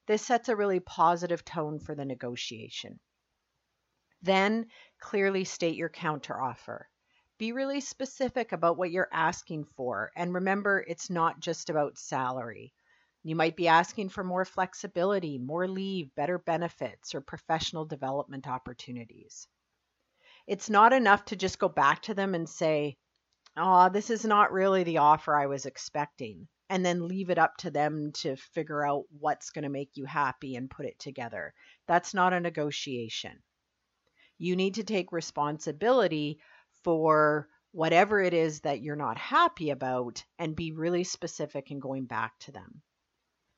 This 0.08 0.26
sets 0.26 0.48
a 0.48 0.56
really 0.56 0.80
positive 0.80 1.44
tone 1.44 1.80
for 1.80 1.94
the 1.94 2.06
negotiation. 2.06 2.98
Then 4.22 4.68
clearly 5.00 5.44
state 5.44 5.76
your 5.76 5.90
counteroffer. 5.90 6.84
Be 7.38 7.52
really 7.52 7.82
specific 7.82 8.54
about 8.54 8.78
what 8.78 8.90
you're 8.90 9.10
asking 9.12 9.66
for. 9.76 10.12
And 10.16 10.34
remember, 10.34 10.84
it's 10.88 11.10
not 11.10 11.42
just 11.42 11.70
about 11.70 11.98
salary. 11.98 12.74
You 13.22 13.36
might 13.36 13.58
be 13.58 13.68
asking 13.68 14.10
for 14.10 14.24
more 14.24 14.46
flexibility, 14.46 15.38
more 15.38 15.68
leave, 15.68 16.16
better 16.16 16.40
benefits, 16.40 17.14
or 17.14 17.20
professional 17.20 17.84
development 17.84 18.48
opportunities. 18.48 19.46
It's 20.48 20.70
not 20.70 20.94
enough 20.94 21.26
to 21.26 21.36
just 21.36 21.60
go 21.60 21.68
back 21.68 22.04
to 22.04 22.14
them 22.14 22.34
and 22.34 22.48
say, 22.48 22.96
Oh, 23.60 23.90
this 23.90 24.12
is 24.12 24.24
not 24.24 24.52
really 24.52 24.84
the 24.84 25.00
offer 25.00 25.36
I 25.36 25.48
was 25.48 25.66
expecting, 25.66 26.48
and 26.70 26.86
then 26.86 27.08
leave 27.08 27.32
it 27.32 27.40
up 27.40 27.58
to 27.58 27.72
them 27.72 28.12
to 28.18 28.36
figure 28.36 28.86
out 28.86 29.06
what's 29.20 29.50
going 29.50 29.64
to 29.64 29.70
make 29.70 29.90
you 29.96 30.06
happy 30.06 30.56
and 30.56 30.70
put 30.70 30.86
it 30.86 31.00
together. 31.00 31.56
That's 31.88 32.14
not 32.14 32.34
a 32.34 32.40
negotiation. 32.40 33.42
You 34.38 34.56
need 34.56 34.76
to 34.76 34.84
take 34.84 35.12
responsibility 35.12 36.40
for 36.84 37.50
whatever 37.72 38.22
it 38.22 38.36
is 38.36 38.62
that 38.62 38.82
you're 38.82 38.96
not 38.96 39.18
happy 39.18 39.72
about 39.72 40.24
and 40.38 40.56
be 40.56 40.72
really 40.72 41.04
specific 41.04 41.72
in 41.72 41.80
going 41.80 42.06
back 42.06 42.38
to 42.42 42.52
them. 42.52 42.84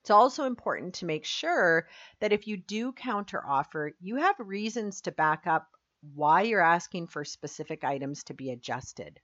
It's 0.03 0.11
also 0.11 0.45
important 0.45 0.93
to 0.95 1.05
make 1.05 1.25
sure 1.25 1.89
that 2.21 2.31
if 2.31 2.47
you 2.47 2.55
do 2.55 2.93
counteroffer, 2.93 3.91
you 3.99 4.15
have 4.15 4.35
reasons 4.39 5.01
to 5.01 5.11
back 5.11 5.45
up 5.45 5.67
why 6.13 6.43
you're 6.43 6.61
asking 6.61 7.07
for 7.07 7.25
specific 7.25 7.83
items 7.83 8.23
to 8.23 8.33
be 8.33 8.51
adjusted. 8.51 9.19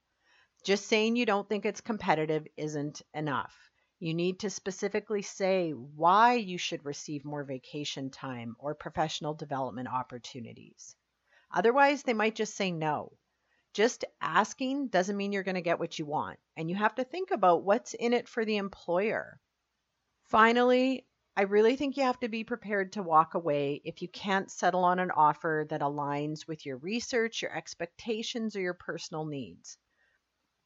Just 0.66 0.88
saying 0.88 1.16
you 1.16 1.28
don't 1.28 1.48
think 1.48 1.64
it's 1.64 1.80
competitive 1.80 2.48
isn't 2.58 3.04
enough. 3.14 3.56
You 4.00 4.16
need 4.16 4.40
to 4.40 4.50
specifically 4.50 5.22
say 5.22 5.70
why 5.74 6.34
you 6.34 6.58
should 6.58 6.84
receive 6.84 7.24
more 7.24 7.44
vacation 7.44 8.10
time 8.10 8.56
or 8.58 8.74
professional 8.74 9.36
development 9.36 9.88
opportunities. 9.88 10.96
Otherwise, 11.54 12.02
they 12.02 12.16
might 12.16 12.34
just 12.34 12.56
say 12.56 12.72
no. 12.72 13.12
Just 13.76 14.06
asking 14.20 14.88
doesn't 14.88 15.16
mean 15.16 15.32
you're 15.32 15.44
going 15.44 15.54
to 15.54 15.62
get 15.62 15.78
what 15.78 16.00
you 16.00 16.08
want, 16.08 16.40
and 16.58 16.68
you 16.68 16.76
have 16.76 16.96
to 16.96 17.04
think 17.04 17.30
about 17.30 17.64
what's 17.64 17.94
in 17.94 18.12
it 18.12 18.28
for 18.28 18.44
the 18.44 18.58
employer. 18.58 19.40
Finally, 20.24 21.06
I 21.38 21.44
really 21.44 21.76
think 21.76 21.96
you 21.96 22.04
have 22.06 22.20
to 22.22 22.28
be 22.28 22.44
prepared 22.44 22.94
to 22.94 23.04
walk 23.04 23.36
away 23.36 23.82
if 23.86 24.02
you 24.02 24.08
can't 24.08 24.50
settle 24.50 24.84
on 24.84 24.98
an 24.98 25.12
offer 25.12 25.68
that 25.70 25.82
aligns 25.82 26.48
with 26.48 26.66
your 26.66 26.78
research, 26.78 27.44
your 27.44 27.56
expectations, 27.56 28.56
or 28.56 28.62
your 28.62 28.74
personal 28.74 29.26
needs. 29.26 29.78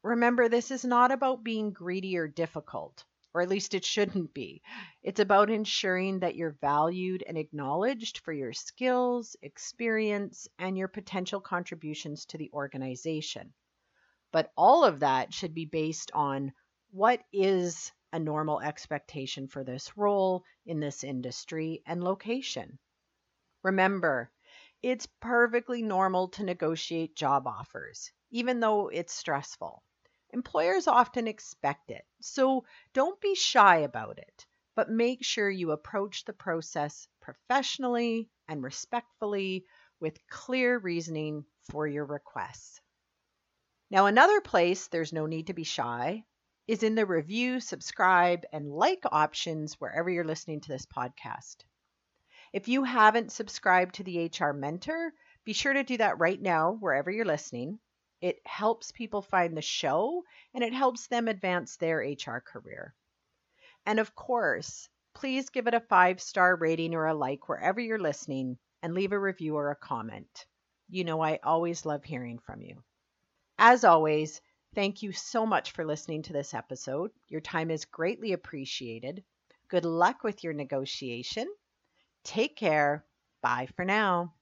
Remember, 0.03 0.49
this 0.49 0.71
is 0.71 0.85
not 0.85 1.11
about 1.11 1.43
being 1.43 1.71
greedy 1.71 2.17
or 2.17 2.27
difficult 2.27 3.05
or 3.33 3.41
at 3.41 3.49
least 3.49 3.73
it 3.75 3.85
shouldn't 3.85 4.33
be. 4.33 4.61
It's 5.03 5.19
about 5.19 5.51
ensuring 5.51 6.19
that 6.19 6.35
you're 6.35 6.57
valued 6.61 7.23
and 7.27 7.37
acknowledged 7.37 8.19
for 8.19 8.33
your 8.33 8.53
skills, 8.53 9.35
experience, 9.41 10.47
and 10.57 10.77
your 10.77 10.87
potential 10.87 11.39
contributions 11.39 12.25
to 12.27 12.37
the 12.37 12.49
organization. 12.51 13.53
But 14.31 14.51
all 14.57 14.83
of 14.83 15.01
that 15.01 15.33
should 15.33 15.53
be 15.53 15.65
based 15.65 16.11
on 16.13 16.53
what 16.91 17.21
is 17.31 17.91
a 18.11 18.19
normal 18.19 18.59
expectation 18.61 19.47
for 19.47 19.63
this 19.63 19.95
role 19.95 20.43
in 20.65 20.79
this 20.79 21.03
industry 21.03 21.83
and 21.85 22.03
location. 22.03 22.79
Remember, 23.61 24.31
it's 24.81 25.07
perfectly 25.19 25.83
normal 25.83 26.29
to 26.29 26.43
negotiate 26.43 27.15
job 27.15 27.45
offers, 27.45 28.11
even 28.31 28.59
though 28.59 28.87
it's 28.87 29.13
stressful. 29.13 29.83
Employers 30.31 30.87
often 30.87 31.27
expect 31.27 31.89
it, 31.89 32.05
so 32.21 32.63
don't 32.93 33.19
be 33.19 33.33
shy 33.35 33.77
about 33.77 34.19
it, 34.19 34.45
but 34.75 34.89
make 34.89 35.23
sure 35.25 35.49
you 35.49 35.71
approach 35.71 36.25
the 36.25 36.33
process 36.33 37.07
professionally 37.19 38.29
and 38.47 38.63
respectfully 38.63 39.65
with 39.99 40.27
clear 40.27 40.77
reasoning 40.77 41.45
for 41.71 41.87
your 41.87 42.05
requests. 42.05 42.79
Now, 43.89 44.05
another 44.05 44.39
place 44.39 44.87
there's 44.87 45.11
no 45.11 45.25
need 45.25 45.47
to 45.47 45.53
be 45.53 45.63
shy 45.63 46.23
is 46.67 46.83
in 46.83 46.93
the 46.93 47.07
review, 47.07 47.59
subscribe, 47.59 48.45
and 48.53 48.71
like 48.71 49.01
options 49.11 49.73
wherever 49.81 50.11
you're 50.11 50.23
listening 50.23 50.61
to 50.61 50.67
this 50.67 50.85
podcast. 50.85 51.63
If 52.53 52.67
you 52.67 52.83
haven't 52.83 53.31
subscribed 53.31 53.95
to 53.95 54.03
the 54.03 54.25
HR 54.25 54.53
Mentor, 54.53 55.11
be 55.43 55.53
sure 55.53 55.73
to 55.73 55.83
do 55.83 55.97
that 55.97 56.19
right 56.19 56.39
now 56.39 56.73
wherever 56.73 57.09
you're 57.09 57.25
listening. 57.25 57.79
It 58.21 58.39
helps 58.45 58.91
people 58.91 59.21
find 59.21 59.55
the 59.55 59.61
show 59.61 60.23
and 60.53 60.63
it 60.63 60.73
helps 60.73 61.07
them 61.07 61.27
advance 61.27 61.77
their 61.77 61.99
HR 61.99 62.41
career. 62.41 62.93
And 63.85 63.99
of 63.99 64.15
course, 64.15 64.89
please 65.13 65.49
give 65.49 65.67
it 65.67 65.73
a 65.73 65.79
five 65.79 66.21
star 66.21 66.55
rating 66.55 66.95
or 66.95 67.07
a 67.07 67.13
like 67.13 67.49
wherever 67.49 67.79
you're 67.79 67.99
listening 67.99 68.57
and 68.81 68.93
leave 68.93 69.11
a 69.11 69.19
review 69.19 69.55
or 69.55 69.71
a 69.71 69.75
comment. 69.75 70.45
You 70.89 71.03
know, 71.03 71.21
I 71.21 71.39
always 71.43 71.85
love 71.85 72.03
hearing 72.03 72.39
from 72.39 72.61
you. 72.61 72.83
As 73.57 73.83
always, 73.83 74.41
thank 74.75 75.01
you 75.01 75.11
so 75.11 75.45
much 75.45 75.71
for 75.71 75.85
listening 75.85 76.23
to 76.23 76.33
this 76.33 76.53
episode. 76.53 77.11
Your 77.27 77.41
time 77.41 77.71
is 77.71 77.85
greatly 77.85 78.33
appreciated. 78.33 79.23
Good 79.69 79.85
luck 79.85 80.23
with 80.23 80.43
your 80.43 80.53
negotiation. 80.53 81.47
Take 82.23 82.55
care. 82.55 83.05
Bye 83.41 83.67
for 83.75 83.85
now. 83.85 84.33